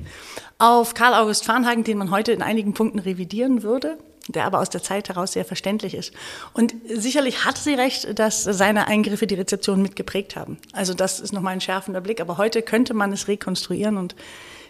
auf 0.59 0.93
Karl 0.93 1.15
August 1.15 1.47
Farnhagen, 1.47 1.83
den 1.83 1.97
man 1.97 2.11
heute 2.11 2.33
in 2.33 2.43
einigen 2.43 2.75
Punkten 2.75 2.99
revidieren 2.99 3.63
würde 3.63 3.97
der 4.29 4.45
aber 4.45 4.61
aus 4.61 4.71
der 4.71 4.83
Zeit 4.83 5.09
heraus 5.09 5.33
sehr 5.33 5.45
verständlich 5.45 5.95
ist. 5.95 6.13
Und 6.53 6.75
sicherlich 6.89 7.45
hat 7.45 7.59
sie 7.59 7.75
recht, 7.75 8.19
dass 8.19 8.43
seine 8.43 8.87
Eingriffe 8.87 9.27
die 9.27 9.35
Rezeption 9.35 9.83
mitgeprägt 9.83 10.37
haben. 10.37 10.59
Also 10.73 10.95
das 10.95 11.21
ist 11.21 11.33
nochmal 11.33 11.55
ein 11.55 11.61
schärfender 11.61 12.01
Blick. 12.01 12.21
Aber 12.21 12.39
heute 12.39 12.63
könnte 12.63 12.95
man 12.95 13.13
es 13.13 13.29
rekonstruieren 13.29 13.97
und 13.97 14.15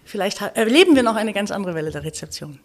vielleicht 0.04 0.40
erleben 0.40 0.96
wir 0.96 1.02
noch 1.02 1.16
eine 1.16 1.32
ganz 1.32 1.50
andere 1.50 1.74
Welle 1.74 1.90
der 1.90 2.04
Rezeption. 2.04 2.58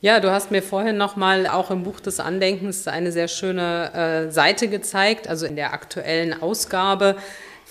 Ja, 0.00 0.18
du 0.18 0.32
hast 0.32 0.50
mir 0.50 0.62
vorhin 0.62 0.96
nochmal 0.96 1.46
auch 1.46 1.70
im 1.70 1.84
Buch 1.84 2.00
des 2.00 2.18
Andenkens 2.18 2.88
eine 2.88 3.12
sehr 3.12 3.28
schöne 3.28 3.92
äh, 3.94 4.32
Seite 4.32 4.66
gezeigt, 4.66 5.28
also 5.28 5.46
in 5.46 5.54
der 5.54 5.72
aktuellen 5.72 6.42
Ausgabe 6.42 7.16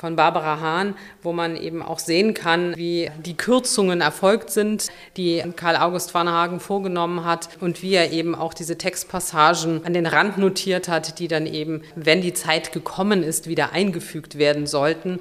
von 0.02 0.16
Barbara 0.16 0.60
Hahn, 0.60 0.96
wo 1.22 1.32
man 1.32 1.56
eben 1.56 1.84
auch 1.84 2.00
sehen 2.00 2.34
kann, 2.34 2.76
wie 2.76 3.12
die 3.24 3.38
Kürzungen 3.38 4.02
erfolgt 4.02 4.50
sind, 4.50 4.88
die 5.16 5.44
Karl 5.56 5.76
August 5.78 6.16
Varnhagen 6.16 6.60
vorgenommen 6.60 7.24
hat 7.24 7.50
und 7.60 7.84
wie 7.84 7.94
er 7.94 8.12
eben 8.12 8.34
auch 8.34 8.56
diese 8.56 8.80
Textpassagen 8.80 9.86
an 9.86 9.94
den 9.94 10.08
Rand 10.08 10.40
notiert 10.40 10.88
hat, 10.88 11.20
die 11.20 11.28
dann 11.28 11.46
eben, 11.46 11.84
wenn 11.96 12.22
die 12.22 12.34
Zeit 12.34 12.72
gekommen 12.72 13.22
ist, 13.22 13.48
wieder 13.48 13.74
eingefügt 13.74 14.40
werden 14.40 14.66
sollten. 14.66 15.20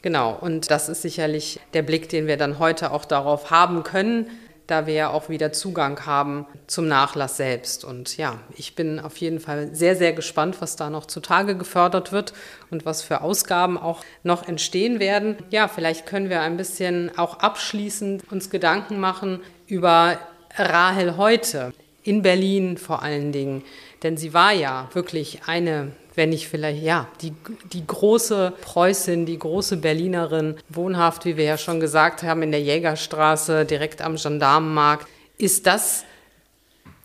Genau, 0.00 0.34
und 0.40 0.70
das 0.70 0.88
ist 0.88 1.02
sicherlich 1.02 1.60
der 1.74 1.82
Blick, 1.82 2.08
den 2.08 2.26
wir 2.26 2.38
dann 2.38 2.58
heute 2.58 2.92
auch 2.92 3.04
darauf 3.04 3.50
haben 3.50 3.82
können 3.82 4.30
da 4.66 4.86
wir 4.86 4.94
ja 4.94 5.10
auch 5.10 5.28
wieder 5.28 5.52
Zugang 5.52 6.06
haben 6.06 6.46
zum 6.66 6.88
Nachlass 6.88 7.36
selbst. 7.36 7.84
Und 7.84 8.16
ja, 8.16 8.38
ich 8.56 8.74
bin 8.74 8.98
auf 8.98 9.16
jeden 9.18 9.40
Fall 9.40 9.74
sehr, 9.74 9.96
sehr 9.96 10.12
gespannt, 10.12 10.56
was 10.60 10.76
da 10.76 10.90
noch 10.90 11.06
zutage 11.06 11.56
gefördert 11.56 12.12
wird 12.12 12.32
und 12.70 12.86
was 12.86 13.02
für 13.02 13.20
Ausgaben 13.20 13.76
auch 13.76 14.02
noch 14.22 14.48
entstehen 14.48 15.00
werden. 15.00 15.36
Ja, 15.50 15.68
vielleicht 15.68 16.06
können 16.06 16.30
wir 16.30 16.40
ein 16.40 16.56
bisschen 16.56 17.16
auch 17.18 17.40
abschließend 17.40 18.30
uns 18.32 18.50
Gedanken 18.50 18.98
machen 18.98 19.40
über 19.66 20.18
Rahel 20.56 21.16
heute, 21.16 21.72
in 22.02 22.22
Berlin 22.22 22.78
vor 22.78 23.02
allen 23.02 23.32
Dingen. 23.32 23.64
Denn 24.02 24.16
sie 24.16 24.34
war 24.34 24.52
ja 24.52 24.88
wirklich 24.92 25.42
eine 25.46 25.92
wenn 26.16 26.32
ich 26.32 26.48
vielleicht, 26.48 26.82
ja, 26.82 27.08
die, 27.20 27.34
die 27.72 27.86
große 27.86 28.52
Preußin, 28.60 29.26
die 29.26 29.38
große 29.38 29.76
Berlinerin, 29.78 30.56
wohnhaft, 30.68 31.24
wie 31.24 31.36
wir 31.36 31.44
ja 31.44 31.58
schon 31.58 31.80
gesagt 31.80 32.22
haben, 32.22 32.42
in 32.42 32.50
der 32.50 32.62
Jägerstraße, 32.62 33.64
direkt 33.64 34.02
am 34.02 34.16
Gendarmenmarkt. 34.16 35.06
Ist 35.38 35.66
das 35.66 36.04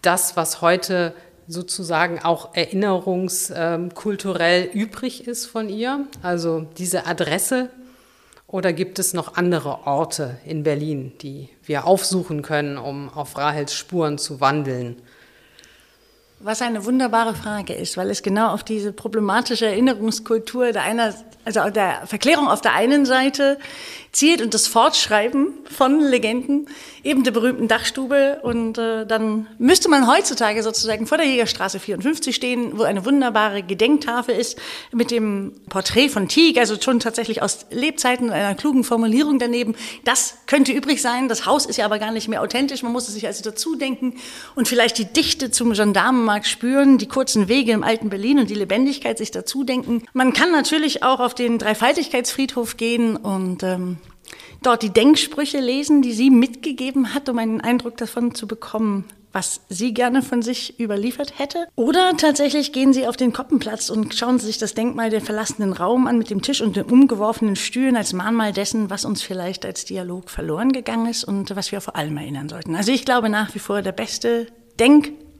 das, 0.01 0.35
was 0.37 0.61
heute 0.61 1.13
sozusagen 1.47 2.19
auch 2.19 2.53
erinnerungskulturell 2.53 4.69
übrig 4.71 5.27
ist 5.27 5.47
von 5.47 5.67
ihr? 5.69 6.05
Also 6.21 6.67
diese 6.77 7.07
Adresse? 7.07 7.69
Oder 8.45 8.71
gibt 8.73 8.97
es 8.97 9.13
noch 9.13 9.35
andere 9.35 9.85
Orte 9.85 10.39
in 10.43 10.63
Berlin, 10.63 11.11
die 11.21 11.49
wir 11.65 11.85
aufsuchen 11.85 12.41
können, 12.41 12.79
um 12.79 13.09
auf 13.09 13.37
Rahels 13.37 13.75
Spuren 13.75 14.17
zu 14.17 14.41
wandeln? 14.41 14.99
Was 16.41 16.61
eine 16.61 16.85
wunderbare 16.85 17.35
Frage 17.35 17.73
ist, 17.73 17.97
weil 17.97 18.09
es 18.09 18.23
genau 18.23 18.53
auf 18.53 18.63
diese 18.63 18.93
problematische 18.93 19.65
Erinnerungskultur 19.65 20.71
der 20.71 20.83
einer, 20.83 21.13
also 21.43 21.69
der 21.69 22.07
Verklärung 22.07 22.47
auf 22.47 22.61
der 22.61 22.73
einen 22.73 23.05
Seite 23.05 23.57
zielt 24.11 24.41
und 24.41 24.53
das 24.53 24.67
Fortschreiben 24.67 25.53
von 25.69 25.99
Legenden, 25.99 26.67
eben 27.03 27.23
der 27.23 27.31
berühmten 27.31 27.67
Dachstube. 27.67 28.39
Und 28.41 28.77
äh, 28.77 29.05
dann 29.05 29.47
müsste 29.57 29.89
man 29.89 30.07
heutzutage 30.07 30.63
sozusagen 30.63 31.05
vor 31.05 31.17
der 31.17 31.27
Jägerstraße 31.27 31.79
54 31.79 32.35
stehen, 32.35 32.77
wo 32.77 32.83
eine 32.83 33.05
wunderbare 33.05 33.61
Gedenktafel 33.61 34.35
ist 34.35 34.57
mit 34.91 35.11
dem 35.11 35.53
Porträt 35.69 36.09
von 36.09 36.27
Tieg, 36.27 36.57
also 36.57 36.75
schon 36.81 36.99
tatsächlich 36.99 37.41
aus 37.41 37.65
Lebzeiten 37.69 38.27
und 38.27 38.31
einer 38.31 38.55
klugen 38.55 38.83
Formulierung 38.83 39.37
daneben. 39.39 39.75
Das 40.05 40.35
könnte 40.47 40.71
übrig 40.71 41.01
sein. 41.01 41.27
Das 41.27 41.45
Haus 41.45 41.65
ist 41.65 41.77
ja 41.77 41.85
aber 41.85 41.99
gar 41.99 42.11
nicht 42.11 42.27
mehr 42.27 42.41
authentisch. 42.41 42.81
Man 42.81 42.91
muss 42.91 43.07
es 43.07 43.13
sich 43.13 43.27
also 43.27 43.43
dazu 43.43 43.75
denken 43.75 44.15
und 44.55 44.67
vielleicht 44.67 44.97
die 44.97 45.05
Dichte 45.05 45.51
zum 45.51 45.75
Gendarmenmarkt 46.29 46.47
spüren, 46.47 46.97
die 46.97 47.07
kurzen 47.07 47.47
Wege 47.47 47.71
im 47.71 47.83
alten 47.83 48.09
Berlin 48.09 48.39
und 48.39 48.49
die 48.49 48.55
Lebendigkeit 48.55 49.17
sich 49.17 49.31
dazu 49.31 49.63
denken. 49.63 50.03
Man 50.13 50.33
kann 50.33 50.51
natürlich 50.51 51.03
auch 51.03 51.19
auf 51.19 51.33
den 51.33 51.57
Dreifaltigkeitsfriedhof 51.57 52.77
gehen 52.77 53.15
und 53.15 53.63
ähm, 53.63 53.97
dort 54.61 54.83
die 54.83 54.91
Denksprüche 54.91 55.59
lesen, 55.59 56.01
die 56.01 56.13
sie 56.13 56.29
mitgegeben 56.29 57.13
hat, 57.15 57.29
um 57.29 57.39
einen 57.39 57.61
Eindruck 57.61 57.97
davon 57.97 58.35
zu 58.35 58.47
bekommen, 58.47 59.05
was 59.31 59.61
sie 59.69 59.93
gerne 59.93 60.21
von 60.21 60.41
sich 60.41 60.79
überliefert 60.79 61.37
hätte. 61.37 61.67
Oder 61.75 62.15
tatsächlich 62.17 62.73
gehen 62.73 62.93
sie 62.93 63.07
auf 63.07 63.17
den 63.17 63.33
Koppenplatz 63.33 63.89
und 63.89 64.15
schauen 64.15 64.39
sich 64.39 64.57
das 64.57 64.73
Denkmal 64.75 65.09
der 65.09 65.21
verlassenen 65.21 65.73
Raum 65.73 66.07
an 66.07 66.17
mit 66.17 66.29
dem 66.29 66.41
Tisch 66.41 66.61
und 66.61 66.75
den 66.75 66.85
umgeworfenen 66.85 67.55
Stühlen 67.55 67.95
als 67.95 68.13
Mahnmal 68.13 68.53
dessen, 68.53 68.89
was 68.89 69.05
uns 69.05 69.21
vielleicht 69.21 69.65
als 69.65 69.85
Dialog 69.85 70.29
verloren 70.29 70.73
gegangen 70.73 71.07
ist 71.07 71.23
und 71.23 71.55
was 71.55 71.71
wir 71.71 71.81
vor 71.81 71.95
allem 71.95 72.17
erinnern 72.17 72.49
sollten. 72.49 72.75
Also 72.75 72.91
ich 72.91 73.05
glaube 73.05 73.29
nach 73.29 73.53
wie 73.55 73.59
vor, 73.59 73.81
der 73.81 73.91
beste 73.91 74.47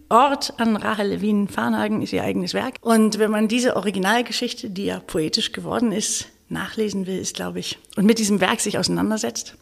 Denkort 0.10 0.54
an 0.58 0.76
Rahel 0.76 1.10
Levin 1.10 1.48
Farnhagen 1.48 2.02
ist 2.02 2.14
ihr 2.14 2.24
eigenes 2.24 2.56
Werk. 2.56 2.78
Und 2.82 3.20
wenn 3.20 3.30
man 3.30 3.48
diese 3.48 3.76
Originalgeschichte, 3.76 4.72
die 4.72 4.86
ja 4.86 5.00
poetisch 5.00 5.52
geworden 5.52 5.92
ist, 5.92 6.26
nachlesen 6.50 7.06
will, 7.06 7.20
ist, 7.20 7.36
glaube 7.36 7.60
ich, 7.60 7.78
und 7.96 8.06
mit 8.06 8.18
diesem 8.18 8.42
Werk 8.42 8.60
sich 8.60 8.80
auseinandersetzt, 8.80 9.56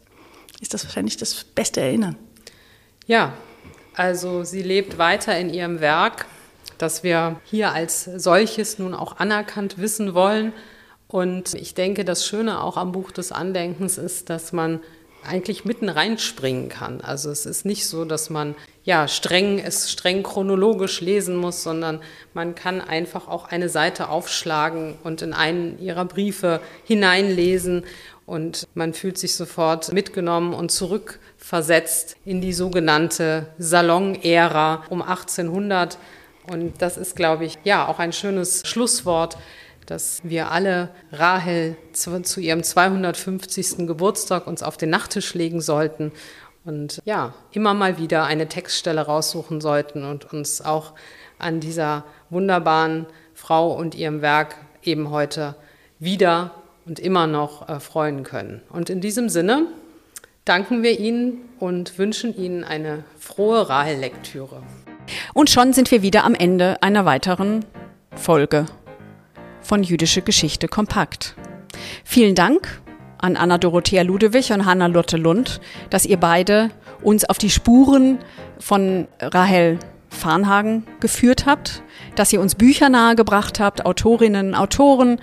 ist 0.61 0.73
das 0.73 0.85
wahrscheinlich 0.85 1.17
das 1.17 1.43
beste 1.43 1.81
Erinnern. 1.81 2.15
Ja, 3.07 3.33
also 3.93 4.45
sie 4.45 4.61
lebt 4.61 4.97
weiter 4.97 5.37
in 5.37 5.53
ihrem 5.53 5.81
Werk, 5.81 6.27
das 6.77 7.03
wir 7.03 7.41
hier 7.43 7.73
als 7.73 8.05
solches 8.05 8.79
nun 8.79 8.93
auch 8.93 9.17
anerkannt 9.17 9.79
wissen 9.79 10.13
wollen. 10.13 10.53
Und 11.09 11.55
ich 11.55 11.73
denke, 11.73 12.05
das 12.05 12.25
Schöne 12.25 12.61
auch 12.61 12.77
am 12.77 12.93
Buch 12.93 13.11
des 13.11 13.33
Andenkens 13.33 13.97
ist, 13.97 14.29
dass 14.29 14.53
man 14.53 14.79
eigentlich 15.27 15.65
mitten 15.65 15.89
reinspringen 15.89 16.69
kann. 16.69 17.01
Also 17.01 17.29
es 17.29 17.45
ist 17.45 17.65
nicht 17.65 17.87
so, 17.87 18.05
dass 18.05 18.29
man 18.29 18.55
ja 18.83 19.07
streng 19.07 19.59
es 19.59 19.91
streng 19.91 20.23
chronologisch 20.23 21.01
lesen 21.01 21.35
muss, 21.35 21.63
sondern 21.63 21.99
man 22.33 22.55
kann 22.55 22.81
einfach 22.81 23.27
auch 23.27 23.49
eine 23.49 23.69
Seite 23.69 24.09
aufschlagen 24.09 24.95
und 25.03 25.21
in 25.21 25.33
einen 25.33 25.79
ihrer 25.79 26.05
Briefe 26.05 26.61
hineinlesen 26.85 27.83
und 28.25 28.67
man 28.73 28.93
fühlt 28.93 29.17
sich 29.17 29.35
sofort 29.35 29.91
mitgenommen 29.93 30.53
und 30.53 30.71
zurückversetzt 30.71 32.17
in 32.25 32.41
die 32.41 32.53
sogenannte 32.53 33.47
Salon-Ära 33.57 34.83
um 34.89 35.01
1800 35.01 35.97
und 36.49 36.81
das 36.81 36.97
ist 36.97 37.15
glaube 37.15 37.45
ich 37.45 37.57
ja 37.63 37.87
auch 37.87 37.99
ein 37.99 38.13
schönes 38.13 38.63
Schlusswort 38.65 39.37
dass 39.87 40.19
wir 40.23 40.51
alle 40.51 40.89
Rahel 41.11 41.75
zu, 41.93 42.21
zu, 42.21 42.39
ihrem 42.39 42.61
250. 42.61 43.87
Geburtstag 43.87 44.45
uns 44.45 44.61
auf 44.61 44.77
den 44.77 44.89
Nachttisch 44.91 45.33
legen 45.33 45.61
sollten 45.61 46.11
und 46.65 47.01
ja, 47.05 47.33
immer 47.51 47.73
mal 47.73 47.97
wieder 47.97 48.25
eine 48.25 48.47
Textstelle 48.47 49.01
raussuchen 49.01 49.61
sollten 49.61 50.03
und 50.03 50.31
uns 50.31 50.61
auch 50.61 50.93
an 51.39 51.59
dieser 51.59 52.03
wunderbaren 52.29 53.05
Frau 53.33 53.71
und 53.71 53.95
ihrem 53.95 54.21
Werk 54.21 54.55
eben 54.83 55.09
heute 55.09 55.55
wieder 55.99 56.51
und 56.85 56.99
immer 56.99 57.25
noch 57.25 57.69
äh, 57.69 57.79
freuen 57.79 58.23
können. 58.23 58.61
Und 58.69 58.89
in 58.89 59.01
diesem 59.01 59.29
Sinne 59.29 59.67
danken 60.45 60.83
wir 60.83 60.99
Ihnen 60.99 61.41
und 61.59 61.97
wünschen 61.97 62.35
Ihnen 62.35 62.63
eine 62.63 63.03
frohe 63.17 63.69
Rahel-Lektüre. 63.69 64.61
Und 65.33 65.49
schon 65.49 65.73
sind 65.73 65.91
wir 65.91 66.01
wieder 66.01 66.25
am 66.25 66.35
Ende 66.35 66.81
einer 66.81 67.05
weiteren 67.05 67.63
Folge 68.15 68.65
von 69.67 69.83
Jüdische 69.83 70.21
Geschichte 70.21 70.69
kompakt. 70.69 71.35
Vielen 72.05 72.35
Dank 72.35 72.81
an 73.17 73.35
Anna 73.35 73.57
Dorothea 73.57 74.01
Ludewig 74.01 74.51
und 74.51 74.65
Hanna 74.65 74.87
Lotte 74.87 75.17
Lund, 75.17 75.59
dass 75.89 76.05
ihr 76.05 76.17
beide 76.17 76.69
uns 77.01 77.25
auf 77.25 77.37
die 77.37 77.49
Spuren 77.49 78.19
von 78.59 79.09
Rahel 79.19 79.77
Farnhagen 80.09 80.87
geführt 81.01 81.45
habt, 81.45 81.83
dass 82.15 82.31
ihr 82.31 82.39
uns 82.39 82.55
Bücher 82.55 82.87
nahegebracht 82.87 83.59
habt, 83.59 83.85
Autorinnen, 83.85 84.55
Autoren, 84.55 85.19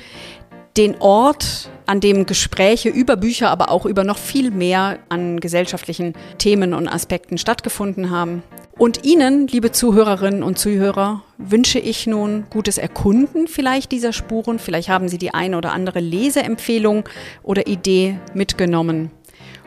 den 0.76 1.00
Ort, 1.00 1.70
an 1.86 2.00
dem 2.00 2.26
Gespräche 2.26 2.90
über 2.90 3.16
Bücher, 3.16 3.50
aber 3.50 3.70
auch 3.70 3.86
über 3.86 4.04
noch 4.04 4.18
viel 4.18 4.50
mehr 4.50 4.98
an 5.08 5.40
gesellschaftlichen 5.40 6.14
Themen 6.36 6.74
und 6.74 6.88
Aspekten 6.88 7.38
stattgefunden 7.38 8.10
haben. 8.10 8.42
Und 8.76 9.04
Ihnen, 9.04 9.46
liebe 9.46 9.70
Zuhörerinnen 9.70 10.42
und 10.42 10.58
Zuhörer, 10.58 11.22
wünsche 11.38 11.78
ich 11.78 12.08
nun 12.08 12.44
gutes 12.50 12.76
Erkunden 12.76 13.46
vielleicht 13.46 13.92
dieser 13.92 14.12
Spuren. 14.12 14.58
Vielleicht 14.58 14.88
haben 14.88 15.08
Sie 15.08 15.18
die 15.18 15.32
eine 15.32 15.56
oder 15.56 15.72
andere 15.72 16.00
Leseempfehlung 16.00 17.08
oder 17.44 17.68
Idee 17.68 18.18
mitgenommen. 18.34 19.10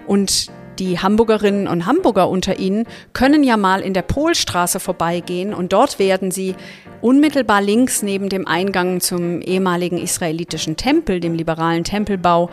Und 0.08 0.52
die 0.80 1.00
Hamburgerinnen 1.00 1.68
und 1.68 1.86
Hamburger 1.86 2.30
unter 2.30 2.60
Ihnen 2.60 2.86
können 3.14 3.44
ja 3.44 3.58
mal 3.58 3.82
in 3.82 3.94
der 3.94 4.02
Polstraße 4.02 4.80
vorbeigehen 4.80 5.54
und 5.54 5.74
dort 5.74 6.00
werden 6.00 6.32
Sie 6.32 6.56
unmittelbar 7.02 7.62
links 7.62 8.02
neben 8.02 8.30
dem 8.30 8.48
Eingang 8.48 9.02
zum 9.02 9.42
ehemaligen 9.42 9.98
israelitischen 9.98 10.78
Tempel, 10.78 11.20
dem 11.20 11.36
liberalen 11.36 11.84
Tempelbau, 11.84 12.50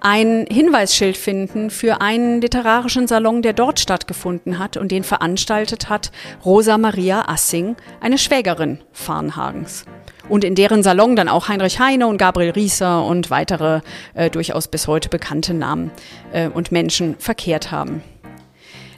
ein 0.00 0.46
Hinweisschild 0.50 1.16
finden 1.16 1.70
für 1.70 2.00
einen 2.00 2.40
literarischen 2.40 3.06
Salon, 3.06 3.42
der 3.42 3.52
dort 3.52 3.80
stattgefunden 3.80 4.58
hat 4.58 4.76
und 4.76 4.92
den 4.92 5.04
veranstaltet 5.04 5.88
hat 5.88 6.12
Rosa 6.44 6.78
Maria 6.78 7.28
Assing, 7.28 7.76
eine 8.00 8.18
Schwägerin 8.18 8.78
Farnhagens 8.92 9.84
und 10.28 10.44
in 10.44 10.54
deren 10.54 10.82
Salon 10.82 11.16
dann 11.16 11.28
auch 11.28 11.48
Heinrich 11.48 11.80
Heine 11.80 12.06
und 12.06 12.18
Gabriel 12.18 12.50
Rieser 12.50 13.04
und 13.04 13.30
weitere 13.30 13.80
äh, 14.14 14.30
durchaus 14.30 14.68
bis 14.68 14.86
heute 14.86 15.08
bekannte 15.08 15.54
Namen 15.54 15.90
äh, 16.32 16.48
und 16.48 16.72
Menschen 16.72 17.16
verkehrt 17.18 17.70
haben. 17.70 18.02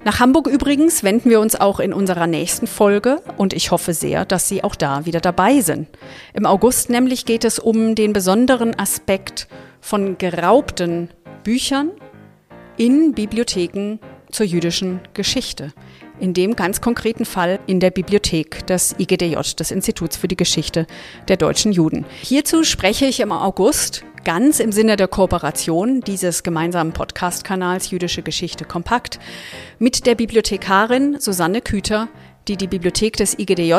Nach 0.02 0.18
Hamburg 0.18 0.46
übrigens 0.46 1.04
wenden 1.04 1.28
wir 1.28 1.40
uns 1.40 1.56
auch 1.56 1.78
in 1.78 1.92
unserer 1.92 2.26
nächsten 2.26 2.66
Folge 2.66 3.20
und 3.36 3.52
ich 3.52 3.70
hoffe 3.70 3.92
sehr, 3.92 4.24
dass 4.24 4.48
Sie 4.48 4.64
auch 4.64 4.74
da 4.74 5.04
wieder 5.04 5.20
dabei 5.20 5.60
sind. 5.60 5.88
Im 6.32 6.46
August 6.46 6.88
nämlich 6.88 7.26
geht 7.26 7.44
es 7.44 7.58
um 7.58 7.94
den 7.94 8.14
besonderen 8.14 8.78
Aspekt 8.78 9.46
von 9.82 10.16
geraubten 10.16 11.10
Büchern 11.44 11.90
in 12.78 13.12
Bibliotheken 13.12 13.98
zur 14.30 14.46
jüdischen 14.46 15.00
Geschichte 15.12 15.72
in 16.20 16.34
dem 16.34 16.56
ganz 16.56 16.80
konkreten 16.80 17.24
Fall 17.24 17.58
in 17.66 17.80
der 17.80 17.90
Bibliothek 17.90 18.66
des 18.66 18.94
IGDJ, 18.98 19.36
des 19.58 19.70
Instituts 19.70 20.16
für 20.16 20.28
die 20.28 20.36
Geschichte 20.36 20.86
der 21.28 21.36
deutschen 21.36 21.72
Juden. 21.72 22.04
Hierzu 22.22 22.62
spreche 22.62 23.06
ich 23.06 23.20
im 23.20 23.32
August 23.32 24.04
ganz 24.24 24.60
im 24.60 24.72
Sinne 24.72 24.96
der 24.96 25.08
Kooperation 25.08 26.02
dieses 26.02 26.42
gemeinsamen 26.42 26.92
Podcast-Kanals 26.92 27.90
Jüdische 27.90 28.22
Geschichte 28.22 28.64
kompakt 28.64 29.18
mit 29.78 30.06
der 30.06 30.14
Bibliothekarin 30.14 31.18
Susanne 31.18 31.60
Küter, 31.60 32.08
die 32.48 32.56
die 32.56 32.66
Bibliothek 32.66 33.16
des 33.16 33.38
IGDJ 33.38 33.74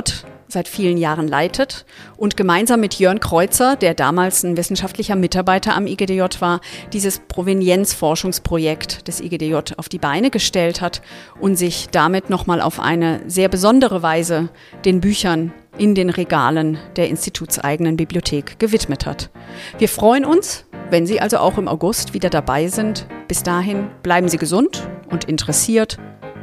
seit 0.51 0.67
vielen 0.67 0.97
Jahren 0.97 1.27
leitet 1.27 1.85
und 2.17 2.37
gemeinsam 2.37 2.79
mit 2.79 2.99
Jörn 2.99 3.19
Kreuzer, 3.19 3.75
der 3.75 3.93
damals 3.93 4.43
ein 4.43 4.57
wissenschaftlicher 4.57 5.15
Mitarbeiter 5.15 5.75
am 5.75 5.87
IGDJ 5.87 6.21
war, 6.39 6.61
dieses 6.93 7.19
Provenienzforschungsprojekt 7.19 9.07
des 9.07 9.21
IGDJ 9.21 9.55
auf 9.77 9.89
die 9.89 9.99
Beine 9.99 10.29
gestellt 10.29 10.81
hat 10.81 11.01
und 11.39 11.55
sich 11.55 11.87
damit 11.91 12.29
nochmal 12.29 12.61
auf 12.61 12.79
eine 12.79 13.21
sehr 13.27 13.49
besondere 13.49 14.03
Weise 14.03 14.49
den 14.85 15.01
Büchern 15.01 15.53
in 15.77 15.95
den 15.95 16.09
Regalen 16.09 16.77
der 16.95 17.07
institutseigenen 17.07 17.97
Bibliothek 17.97 18.59
gewidmet 18.59 19.05
hat. 19.05 19.29
Wir 19.77 19.89
freuen 19.89 20.25
uns, 20.25 20.65
wenn 20.89 21.05
Sie 21.05 21.21
also 21.21 21.37
auch 21.37 21.57
im 21.57 21.67
August 21.67 22.13
wieder 22.13 22.29
dabei 22.29 22.67
sind. 22.67 23.07
Bis 23.27 23.43
dahin 23.43 23.89
bleiben 24.03 24.27
Sie 24.27 24.37
gesund 24.37 24.87
und 25.09 25.23
interessiert. 25.23 25.97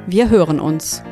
Wir 0.07 0.31
hören 0.31 0.59
uns. 0.59 1.03